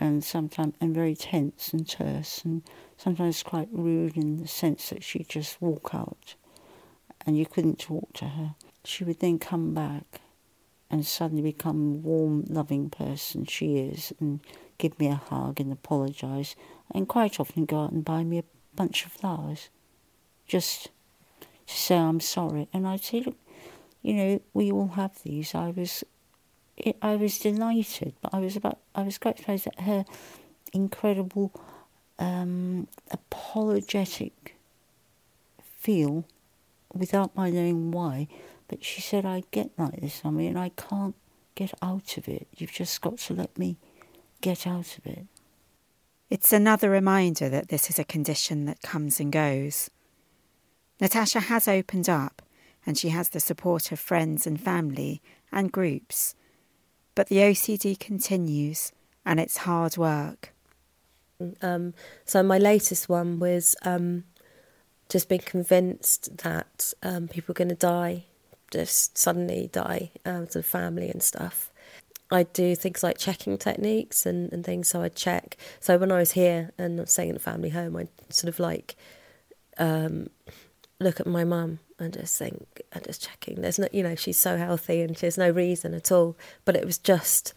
and 0.00 0.24
sometimes 0.24 0.74
and 0.80 0.94
very 0.94 1.14
tense 1.14 1.72
and 1.74 1.86
terse 1.86 2.42
and 2.44 2.62
sometimes 2.96 3.42
quite 3.42 3.68
rude 3.70 4.16
in 4.16 4.38
the 4.38 4.48
sense 4.48 4.88
that 4.88 5.04
she'd 5.04 5.28
just 5.28 5.60
walk 5.60 5.90
out 5.92 6.34
and 7.26 7.38
you 7.38 7.44
couldn't 7.44 7.78
talk 7.78 8.10
to 8.14 8.24
her. 8.24 8.54
She 8.84 9.04
would 9.04 9.20
then 9.20 9.38
come 9.38 9.74
back 9.74 10.22
and 10.90 11.04
suddenly 11.04 11.42
become 11.42 11.92
the 11.92 11.98
warm, 11.98 12.46
loving 12.48 12.88
person 12.88 13.44
she 13.44 13.76
is 13.76 14.14
and 14.18 14.40
give 14.78 14.98
me 14.98 15.08
a 15.08 15.14
hug 15.14 15.60
and 15.60 15.70
apologise 15.70 16.56
and 16.90 17.06
quite 17.06 17.38
often 17.38 17.66
go 17.66 17.80
out 17.80 17.92
and 17.92 18.02
buy 18.02 18.24
me 18.24 18.38
a 18.38 18.44
bunch 18.74 19.04
of 19.04 19.12
flowers 19.12 19.68
just 20.46 20.88
to 21.66 21.74
say 21.74 21.96
I'm 21.96 22.20
sorry. 22.20 22.68
And 22.72 22.88
I'd 22.88 23.04
say, 23.04 23.20
look, 23.20 23.36
you 24.02 24.14
know, 24.14 24.42
we 24.52 24.70
all 24.70 24.88
have 24.88 25.22
these. 25.22 25.54
I 25.54 25.70
was, 25.70 26.04
I 27.00 27.16
was 27.16 27.38
delighted, 27.38 28.14
but 28.20 28.34
I 28.34 28.40
was 28.40 28.56
about, 28.56 28.78
I 28.94 29.02
was 29.02 29.18
quite 29.18 29.38
surprised 29.38 29.68
at 29.68 29.80
her 29.80 30.04
incredible, 30.72 31.52
um, 32.18 32.88
apologetic 33.10 34.56
feel, 35.78 36.24
without 36.92 37.34
my 37.36 37.50
knowing 37.50 37.90
why. 37.92 38.28
But 38.68 38.84
she 38.84 39.00
said, 39.00 39.24
I 39.24 39.44
get 39.50 39.70
like 39.78 40.00
this, 40.00 40.22
I 40.24 40.30
mean, 40.30 40.56
I 40.56 40.70
can't 40.70 41.14
get 41.54 41.72
out 41.82 42.16
of 42.16 42.28
it. 42.28 42.48
You've 42.56 42.72
just 42.72 43.00
got 43.00 43.18
to 43.18 43.34
let 43.34 43.56
me 43.58 43.76
get 44.40 44.66
out 44.66 44.98
of 44.98 45.06
it. 45.06 45.26
It's 46.30 46.52
another 46.52 46.88
reminder 46.88 47.48
that 47.50 47.68
this 47.68 47.90
is 47.90 47.98
a 47.98 48.04
condition 48.04 48.64
that 48.64 48.80
comes 48.80 49.20
and 49.20 49.30
goes. 49.30 49.90
Natasha 51.00 51.40
has 51.40 51.68
opened 51.68 52.08
up 52.08 52.40
and 52.86 52.98
she 52.98 53.10
has 53.10 53.30
the 53.30 53.40
support 53.40 53.92
of 53.92 54.00
friends 54.00 54.46
and 54.46 54.60
family 54.60 55.22
and 55.50 55.72
groups. 55.72 56.34
But 57.14 57.28
the 57.28 57.36
OCD 57.36 57.98
continues 57.98 58.92
and 59.24 59.38
it's 59.38 59.58
hard 59.58 59.96
work. 59.96 60.52
Um, 61.60 61.94
so 62.24 62.42
my 62.42 62.58
latest 62.58 63.08
one 63.08 63.38
was 63.38 63.76
um, 63.82 64.24
just 65.08 65.28
being 65.28 65.40
convinced 65.40 66.38
that 66.38 66.92
um, 67.02 67.28
people 67.28 67.52
are 67.52 67.54
going 67.54 67.68
to 67.68 67.74
die, 67.74 68.24
just 68.70 69.18
suddenly 69.18 69.68
die 69.72 70.10
um, 70.24 70.46
family 70.46 71.10
and 71.10 71.22
stuff. 71.22 71.70
I 72.30 72.44
do 72.44 72.74
things 72.74 73.02
like 73.02 73.18
checking 73.18 73.58
techniques 73.58 74.24
and, 74.24 74.50
and 74.52 74.64
things. 74.64 74.88
So 74.88 75.02
I 75.02 75.10
check. 75.10 75.58
So 75.80 75.98
when 75.98 76.10
I 76.10 76.18
was 76.18 76.32
here 76.32 76.70
and 76.78 77.06
staying 77.08 77.28
in 77.28 77.36
a 77.36 77.40
family 77.40 77.68
home, 77.68 77.94
I 77.96 78.08
sort 78.30 78.48
of 78.48 78.58
like 78.58 78.96
um, 79.76 80.30
look 80.98 81.20
at 81.20 81.26
my 81.26 81.44
mum 81.44 81.80
and 82.02 82.12
just 82.12 82.36
think 82.38 82.82
and 82.92 83.04
just 83.04 83.22
checking. 83.22 83.60
There's 83.60 83.78
no, 83.78 83.88
you 83.92 84.02
know, 84.02 84.14
she's 84.14 84.38
so 84.38 84.56
healthy 84.56 85.00
and 85.02 85.16
there's 85.16 85.38
no 85.38 85.50
reason 85.50 85.94
at 85.94 86.12
all. 86.12 86.36
But 86.64 86.76
it 86.76 86.84
was 86.84 86.98
just 86.98 87.54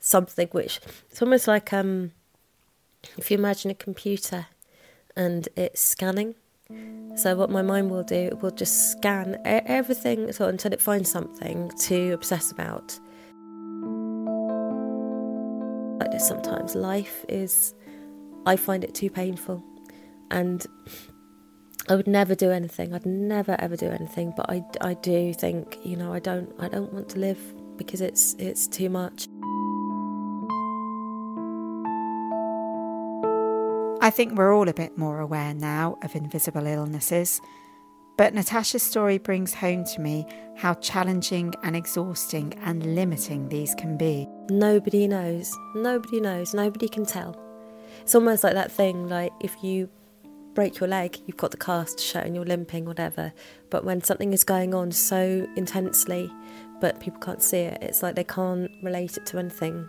something 0.00 0.48
which 0.52 0.80
it's 1.10 1.20
almost 1.20 1.48
like 1.48 1.72
um, 1.72 2.12
if 3.16 3.30
you 3.30 3.38
imagine 3.38 3.70
a 3.70 3.74
computer 3.74 4.46
and 5.16 5.48
it's 5.56 5.80
scanning. 5.80 6.34
So 7.16 7.34
what 7.34 7.50
my 7.50 7.62
mind 7.62 7.90
will 7.90 8.02
do, 8.02 8.14
it 8.14 8.42
will 8.42 8.50
just 8.50 8.92
scan 8.92 9.40
everything 9.44 10.32
so 10.32 10.48
until 10.48 10.72
it 10.72 10.82
finds 10.82 11.10
something 11.10 11.70
to 11.86 12.10
obsess 12.10 12.52
about. 12.52 12.98
Like 15.98 16.10
this 16.12 16.28
sometimes 16.28 16.74
life 16.74 17.24
is, 17.26 17.74
I 18.44 18.56
find 18.56 18.84
it 18.84 18.94
too 18.94 19.08
painful, 19.08 19.64
and 20.30 20.64
I 21.90 21.94
would 21.94 22.06
never 22.06 22.34
do 22.34 22.50
anything. 22.50 22.92
I'd 22.92 23.06
never 23.06 23.56
ever 23.58 23.74
do 23.74 23.86
anything. 23.86 24.34
But 24.36 24.50
I, 24.50 24.62
I 24.82 24.94
do 24.94 25.32
think, 25.32 25.78
you 25.82 25.96
know, 25.96 26.12
I 26.12 26.18
don't, 26.18 26.52
I 26.58 26.68
don't 26.68 26.92
want 26.92 27.08
to 27.10 27.18
live 27.18 27.40
because 27.78 28.02
it's, 28.02 28.34
it's 28.38 28.66
too 28.66 28.90
much. 28.90 29.26
I 34.00 34.10
think 34.10 34.36
we're 34.36 34.54
all 34.54 34.68
a 34.68 34.74
bit 34.74 34.98
more 34.98 35.20
aware 35.20 35.54
now 35.54 35.96
of 36.02 36.14
invisible 36.14 36.66
illnesses. 36.66 37.40
But 38.18 38.34
Natasha's 38.34 38.82
story 38.82 39.16
brings 39.18 39.54
home 39.54 39.84
to 39.84 40.00
me 40.00 40.26
how 40.56 40.74
challenging 40.74 41.54
and 41.62 41.74
exhausting 41.74 42.52
and 42.64 42.94
limiting 42.96 43.48
these 43.48 43.74
can 43.76 43.96
be. 43.96 44.28
Nobody 44.50 45.08
knows. 45.08 45.56
Nobody 45.74 46.20
knows. 46.20 46.52
Nobody 46.52 46.88
can 46.88 47.06
tell. 47.06 47.40
It's 48.02 48.14
almost 48.14 48.44
like 48.44 48.54
that 48.54 48.72
thing 48.72 49.08
like 49.08 49.32
if 49.40 49.56
you 49.62 49.88
break 50.58 50.80
your 50.80 50.88
leg, 50.88 51.16
you've 51.24 51.36
got 51.36 51.52
the 51.52 51.56
cast 51.56 51.98
to 51.98 52.02
show 52.02 52.18
and 52.18 52.34
you're 52.34 52.44
limping, 52.44 52.84
whatever. 52.84 53.32
But 53.70 53.84
when 53.84 54.02
something 54.02 54.32
is 54.32 54.42
going 54.42 54.74
on 54.74 54.90
so 54.90 55.46
intensely, 55.54 56.28
but 56.80 56.98
people 56.98 57.20
can't 57.20 57.40
see 57.40 57.58
it, 57.58 57.80
it's 57.80 58.02
like 58.02 58.16
they 58.16 58.24
can't 58.24 58.68
relate 58.82 59.16
it 59.16 59.24
to 59.26 59.38
anything. 59.38 59.88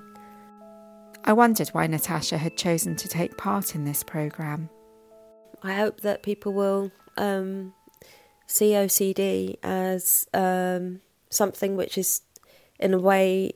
I 1.24 1.34
wondered 1.34 1.70
why 1.70 1.88
Natasha 1.88 2.38
had 2.38 2.56
chosen 2.56 2.96
to 2.98 3.08
take 3.08 3.36
part 3.36 3.74
in 3.74 3.84
this 3.84 4.04
programme. 4.04 4.70
I 5.64 5.74
hope 5.74 6.02
that 6.02 6.22
people 6.22 6.54
will 6.54 6.92
um, 7.18 7.74
see 8.46 8.74
OCD 8.74 9.58
as 9.64 10.28
um, 10.36 11.02
something 11.32 11.78
which 11.78 11.98
is, 11.98 12.22
in 12.80 12.94
a 12.94 13.00
way, 13.00 13.54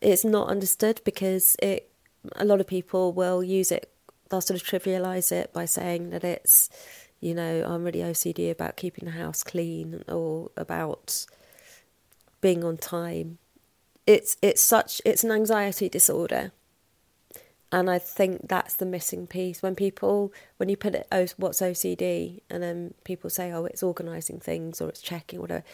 it's 0.00 0.24
not 0.24 0.48
understood 0.48 1.02
because 1.04 1.54
it. 1.60 1.90
A 2.36 2.44
lot 2.44 2.60
of 2.60 2.66
people 2.66 3.12
will 3.12 3.44
use 3.44 3.70
it 3.70 3.92
they'll 4.28 4.40
sort 4.40 4.60
of 4.60 4.66
trivialize 4.66 5.32
it 5.32 5.52
by 5.52 5.64
saying 5.64 6.10
that 6.10 6.24
it's, 6.24 6.70
you 7.20 7.34
know, 7.34 7.64
I'm 7.64 7.84
really 7.84 8.00
OCD 8.00 8.50
about 8.50 8.76
keeping 8.76 9.06
the 9.06 9.12
house 9.12 9.42
clean 9.42 10.04
or 10.08 10.50
about 10.56 11.26
being 12.40 12.64
on 12.64 12.76
time. 12.76 13.38
It's 14.06 14.36
it's 14.40 14.62
such 14.62 15.00
it's 15.04 15.24
an 15.24 15.32
anxiety 15.32 15.88
disorder. 15.88 16.52
And 17.72 17.90
I 17.90 17.98
think 17.98 18.48
that's 18.48 18.74
the 18.74 18.86
missing 18.86 19.26
piece. 19.26 19.60
When 19.60 19.74
people, 19.74 20.32
when 20.56 20.68
you 20.68 20.76
put 20.76 20.94
it, 20.94 21.08
oh, 21.10 21.26
what's 21.36 21.60
OCD, 21.60 22.40
and 22.48 22.62
then 22.62 22.94
people 23.02 23.28
say, 23.28 23.52
oh, 23.52 23.64
it's 23.64 23.82
organising 23.82 24.38
things 24.38 24.80
or 24.80 24.88
it's 24.88 25.02
checking, 25.02 25.40
whatever. 25.40 25.64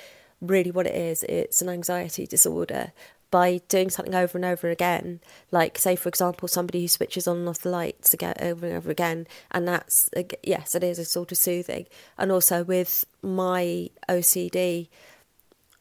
Really, 0.40 0.70
what 0.70 0.86
it 0.86 0.94
is, 0.94 1.22
it's 1.24 1.60
an 1.60 1.68
anxiety 1.68 2.26
disorder 2.26 2.92
by 3.32 3.62
doing 3.68 3.88
something 3.88 4.14
over 4.14 4.36
and 4.36 4.44
over 4.44 4.68
again. 4.68 5.18
Like, 5.50 5.78
say, 5.78 5.96
for 5.96 6.10
example, 6.10 6.46
somebody 6.46 6.82
who 6.82 6.88
switches 6.88 7.26
on 7.26 7.38
and 7.38 7.48
off 7.48 7.60
the 7.60 7.70
lights 7.70 8.12
again 8.12 8.34
over 8.38 8.66
and 8.66 8.76
over 8.76 8.90
again, 8.90 9.26
and 9.50 9.66
that's 9.66 10.08
yes, 10.44 10.76
it 10.76 10.84
is 10.84 11.00
a 11.00 11.04
sort 11.04 11.32
of 11.32 11.38
soothing. 11.38 11.86
And 12.16 12.30
also 12.30 12.62
with 12.62 13.06
my 13.22 13.88
OCD, 14.08 14.88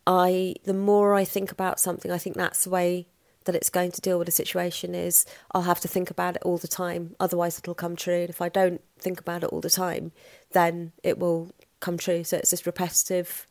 I 0.07 0.55
the 0.63 0.73
more 0.73 1.13
I 1.13 1.25
think 1.25 1.51
about 1.51 1.79
something, 1.79 2.09
I 2.09 2.17
think 2.17 2.37
that's 2.37 2.63
the 2.63 2.71
way 2.71 3.07
that 3.43 3.55
it's 3.55 3.69
going 3.69 3.91
to 3.91 4.01
deal 4.01 4.17
with 4.17 4.29
a 4.29 4.31
situation 4.31 4.95
is 4.95 5.25
I'll 5.51 5.63
have 5.63 5.79
to 5.81 5.87
think 5.87 6.09
about 6.09 6.37
it 6.37 6.43
all 6.43 6.57
the 6.57 6.67
time, 6.69 7.15
otherwise 7.19 7.59
it'll 7.59 7.75
come 7.75 7.97
true. 7.97 8.21
And 8.21 8.29
if 8.29 8.41
I 8.41 8.47
don't 8.47 8.81
think 8.97 9.19
about 9.19 9.43
it 9.43 9.49
all 9.49 9.61
the 9.61 9.69
time, 9.69 10.13
then 10.53 10.93
it 11.03 11.19
will 11.19 11.51
come 11.81 11.97
true. 11.97 12.23
So 12.23 12.37
it's 12.37 12.51
this 12.51 12.65
repetitive. 12.65 13.45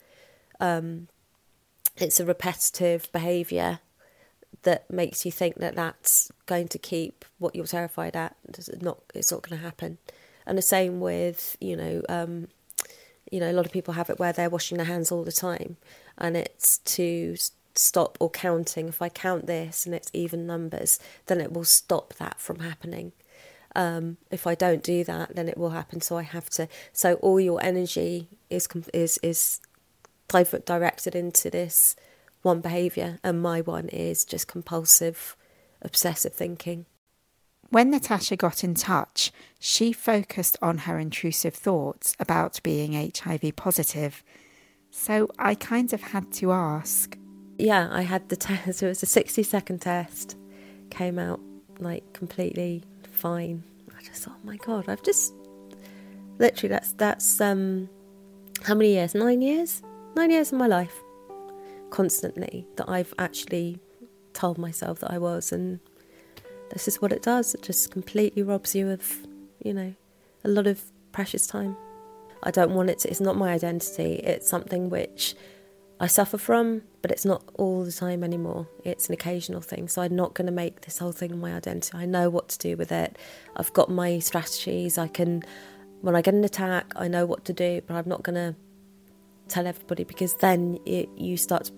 Um, 0.58 1.08
it's 1.96 2.18
a 2.18 2.24
repetitive 2.24 3.10
behaviour 3.12 3.80
that 4.62 4.90
makes 4.90 5.24
you 5.24 5.32
think 5.32 5.56
that 5.56 5.74
that's 5.74 6.30
going 6.46 6.68
to 6.68 6.78
keep 6.78 7.24
what 7.38 7.54
you're 7.54 7.66
terrified 7.66 8.16
at. 8.16 8.36
It's 8.48 8.70
not. 8.80 8.98
It's 9.14 9.32
not 9.32 9.42
going 9.42 9.58
to 9.58 9.64
happen. 9.64 9.98
And 10.46 10.58
the 10.58 10.62
same 10.62 11.00
with 11.00 11.56
you 11.60 11.76
know, 11.76 12.02
um, 12.08 12.48
you 13.30 13.40
know, 13.40 13.50
a 13.50 13.54
lot 13.54 13.66
of 13.66 13.72
people 13.72 13.94
have 13.94 14.10
it 14.10 14.18
where 14.18 14.32
they're 14.32 14.50
washing 14.50 14.76
their 14.76 14.86
hands 14.86 15.10
all 15.10 15.24
the 15.24 15.32
time, 15.32 15.76
and 16.18 16.36
it's 16.36 16.78
to 16.78 17.36
stop 17.74 18.18
or 18.20 18.30
counting. 18.30 18.88
If 18.88 19.00
I 19.00 19.08
count 19.08 19.46
this 19.46 19.86
and 19.86 19.94
it's 19.94 20.10
even 20.12 20.46
numbers, 20.46 20.98
then 21.26 21.40
it 21.40 21.52
will 21.52 21.64
stop 21.64 22.14
that 22.14 22.40
from 22.40 22.60
happening. 22.60 23.12
Um, 23.76 24.16
if 24.30 24.46
I 24.46 24.54
don't 24.54 24.82
do 24.82 25.04
that, 25.04 25.36
then 25.36 25.48
it 25.48 25.56
will 25.56 25.70
happen. 25.70 26.00
So 26.00 26.18
I 26.18 26.22
have 26.22 26.50
to. 26.50 26.68
So 26.92 27.14
all 27.14 27.40
your 27.40 27.62
energy 27.62 28.28
is 28.48 28.68
is 28.92 29.18
is 29.22 29.60
directed 30.28 31.14
into 31.14 31.50
this 31.50 31.96
one 32.42 32.60
behaviour, 32.60 33.18
and 33.22 33.42
my 33.42 33.60
one 33.60 33.88
is 33.88 34.24
just 34.24 34.48
compulsive, 34.48 35.36
obsessive 35.82 36.32
thinking. 36.32 36.86
When 37.70 37.90
Natasha 37.90 38.34
got 38.36 38.64
in 38.64 38.74
touch, 38.74 39.30
she 39.60 39.92
focused 39.92 40.56
on 40.60 40.78
her 40.78 40.98
intrusive 40.98 41.54
thoughts 41.54 42.16
about 42.18 42.60
being 42.64 42.92
HIV 42.92 43.54
positive. 43.54 44.24
So 44.90 45.28
I 45.38 45.54
kind 45.54 45.92
of 45.92 46.02
had 46.02 46.32
to 46.32 46.50
ask. 46.50 47.16
Yeah, 47.58 47.88
I 47.92 48.02
had 48.02 48.28
the 48.28 48.36
test. 48.48 48.82
It 48.82 48.88
was 48.88 49.02
a 49.02 49.06
60 49.06 49.42
second 49.44 49.82
test. 49.82 50.36
Came 50.90 51.18
out 51.18 51.40
like 51.78 52.12
completely 52.12 52.82
fine. 53.12 53.62
I 53.96 54.02
just 54.02 54.24
thought, 54.24 54.36
oh 54.42 54.46
my 54.46 54.56
God, 54.56 54.88
I've 54.88 55.02
just 55.02 55.32
literally, 56.38 56.70
that's, 56.70 56.92
that's, 56.94 57.40
um, 57.40 57.88
how 58.62 58.74
many 58.74 58.94
years? 58.94 59.14
Nine 59.14 59.42
years? 59.42 59.82
Nine 60.16 60.30
years 60.30 60.52
of 60.52 60.58
my 60.58 60.66
life. 60.66 61.00
Constantly 61.90 62.66
that 62.76 62.88
I've 62.88 63.12
actually 63.18 63.80
told 64.32 64.58
myself 64.58 65.00
that 65.00 65.10
I 65.10 65.18
was. 65.18 65.52
And 65.52 65.80
this 66.72 66.88
is 66.88 67.02
what 67.02 67.12
it 67.12 67.22
does. 67.22 67.54
It 67.54 67.62
just 67.62 67.90
completely 67.90 68.42
robs 68.42 68.74
you 68.74 68.90
of, 68.90 69.26
you 69.64 69.74
know, 69.74 69.94
a 70.44 70.48
lot 70.48 70.66
of 70.66 70.82
precious 71.12 71.46
time. 71.46 71.76
I 72.42 72.50
don't 72.50 72.72
want 72.72 72.90
it 72.90 73.00
to, 73.00 73.10
it's 73.10 73.20
not 73.20 73.36
my 73.36 73.52
identity. 73.52 74.14
It's 74.24 74.48
something 74.48 74.88
which 74.88 75.34
I 75.98 76.06
suffer 76.06 76.38
from, 76.38 76.82
but 77.02 77.10
it's 77.10 77.26
not 77.26 77.42
all 77.54 77.84
the 77.84 77.92
time 77.92 78.24
anymore. 78.24 78.66
It's 78.84 79.08
an 79.08 79.12
occasional 79.12 79.60
thing. 79.60 79.88
So 79.88 80.00
I'm 80.00 80.16
not 80.16 80.32
going 80.32 80.46
to 80.46 80.52
make 80.52 80.82
this 80.82 80.98
whole 80.98 81.12
thing 81.12 81.38
my 81.38 81.52
identity. 81.54 81.90
I 81.94 82.06
know 82.06 82.30
what 82.30 82.48
to 82.50 82.58
do 82.58 82.76
with 82.76 82.90
it. 82.90 83.18
I've 83.56 83.72
got 83.74 83.90
my 83.90 84.18
strategies. 84.20 84.96
I 84.96 85.08
can, 85.08 85.42
when 86.00 86.16
I 86.16 86.22
get 86.22 86.32
an 86.32 86.44
attack, 86.44 86.92
I 86.96 87.08
know 87.08 87.26
what 87.26 87.44
to 87.46 87.52
do, 87.52 87.82
but 87.86 87.94
I'm 87.94 88.08
not 88.08 88.22
going 88.22 88.36
to 88.36 88.56
tell 89.48 89.66
everybody 89.66 90.04
because 90.04 90.36
then 90.36 90.78
it, 90.86 91.10
you 91.16 91.36
start 91.36 91.64
to, 91.64 91.72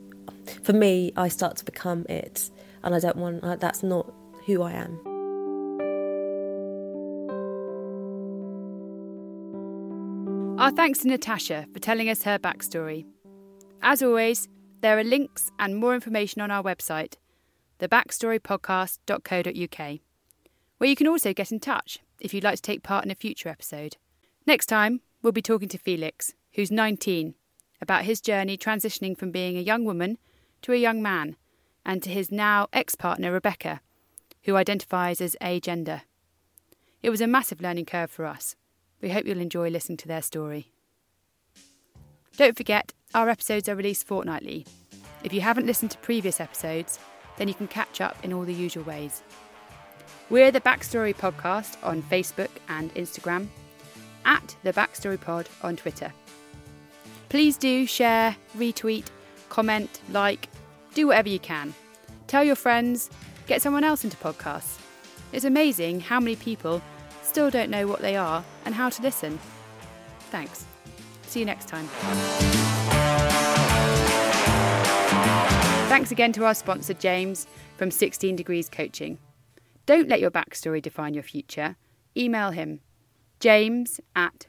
for 0.63 0.73
me, 0.73 1.13
I 1.17 1.29
start 1.29 1.57
to 1.59 1.65
become 1.65 2.07
it. 2.09 2.51
And 2.85 2.95
I 2.95 2.99
don't 2.99 3.17
want, 3.17 3.61
that's 3.61 3.83
not 3.83 4.13
who 4.47 4.63
I 4.63 4.73
am. 4.73 4.99
Our 10.59 10.71
thanks 10.71 11.01
to 11.01 11.09
Natasha 11.09 11.67
for 11.73 11.81
telling 11.81 12.09
us 12.09 12.23
her 12.23 12.39
backstory. 12.39 13.05
As 13.83 14.03
always, 14.03 14.49
there 14.81 14.99
are 14.99 15.05
links 15.05 15.51
and 15.59 15.77
more 15.77 15.95
information 15.95 16.41
on 16.41 16.51
our 16.51 16.63
website, 16.63 17.17
thebackstorypodcast.co.uk, 17.81 19.99
where 20.79 20.91
you 20.91 20.97
can 20.97 21.09
also 21.09 21.33
get 21.33 21.53
in 21.53 21.61
touch 21.61 21.99
if 22.21 22.33
you'd 22.33 22.45
like 22.45 22.57
to 22.57 22.63
take 22.63 22.83
part 22.83 23.05
in 23.05 23.11
a 23.11 23.17
future 23.17 23.49
episode. 23.49 23.97
Next 24.47 24.67
time, 24.67 25.01
we'll 25.23 25.33
be 25.33 25.43
talking 25.43 25.69
to 25.69 25.79
Felix, 25.79 26.35
who's 26.55 26.71
19, 26.71 27.35
about 27.83 28.05
his 28.05 28.21
journey 28.21 28.57
transitioning 28.57 29.19
from 29.19 29.31
being 29.31 29.59
a 29.59 29.61
young 29.61 29.85
woman 29.85 30.17
to 30.63 30.73
a 30.73 30.77
young 30.77 31.03
man, 31.03 31.37
and 31.85 32.03
to 32.03 32.09
his 32.09 32.31
now 32.31 32.69
ex 32.73 32.95
partner 32.95 33.33
Rebecca, 33.33 33.81
who 34.45 34.57
identifies 34.57 35.21
as 35.21 35.37
agender. 35.43 36.03
It 37.03 37.11
was 37.11 37.21
a 37.21 37.27
massive 37.27 37.61
learning 37.61 37.87
curve 37.87 38.11
for 38.11 38.25
us. 38.25 38.55
We 39.01 39.11
hope 39.11 39.27
you'll 39.27 39.41
enjoy 39.41 39.69
listening 39.69 39.99
to 39.99 40.09
their 40.09 40.23
story. 40.23 40.73
Don't 42.37 42.57
forget, 42.57 42.93
our 43.15 43.29
episodes 43.29 43.69
are 43.69 43.75
released 43.75 44.07
fortnightly. 44.07 44.65
If 45.25 45.33
you 45.33 45.41
haven't 45.41 45.67
listened 45.67 45.91
to 45.91 45.99
previous 45.99 46.41
episodes, 46.41 47.01
then 47.37 47.49
you 47.49 47.55
can 47.55 47.67
catch 47.67 48.01
up 48.01 48.17
in 48.23 48.33
all 48.33 48.45
the 48.45 48.55
usual 48.55 48.85
ways. 48.85 49.23
We're 50.31 50.53
the 50.53 50.61
Backstory 50.61 51.15
Podcast 51.15 51.77
on 51.83 52.03
Facebook 52.05 52.51
and 52.69 52.95
Instagram, 52.95 53.49
at 54.25 54.57
the 54.63 54.73
Backstory 54.73 55.21
Pod 55.21 55.49
on 55.63 55.77
Twitter. 55.77 56.13
Please 57.33 57.57
do 57.57 57.87
share, 57.87 58.37
retweet, 58.59 59.07
comment, 59.49 60.03
like, 60.11 60.51
do 60.93 61.07
whatever 61.07 61.31
you 61.31 61.39
can. 61.39 61.73
Tell 62.27 62.45
your 62.45 62.57
friends, 62.57 63.09
get 63.47 63.63
someone 63.63 63.85
else 63.85 64.05
into 64.05 64.19
podcasts. 64.19 64.79
It's 65.33 65.47
amazing 65.47 66.01
how 66.01 66.21
many 66.21 66.37
people 66.37 66.83
still 67.23 67.49
don't 67.49 67.71
know 67.71 67.87
what 67.87 68.03
they 68.03 68.17
are 68.17 68.45
and 68.67 68.75
how 68.75 68.91
to 68.91 69.01
listen. 69.01 69.39
Thanks. 70.31 70.67
See 71.23 71.41
you 71.41 71.47
next 71.47 71.69
time. 71.69 71.87
Thanks 75.89 76.11
again 76.11 76.35
to 76.35 76.45
our 76.45 76.55
sponsor, 76.55 76.93
James, 76.93 77.47
from 77.79 77.91
16 77.91 78.37
Degrees 78.37 78.69
Coaching. 78.69 79.17
Don't 79.87 80.11
let 80.11 80.21
your 80.21 80.31
backstory 80.31 80.83
define 80.83 81.15
your 81.15 81.23
future. 81.23 81.77
Email 82.15 82.51
him, 82.51 82.81
james 83.41 84.03
at 84.15 84.49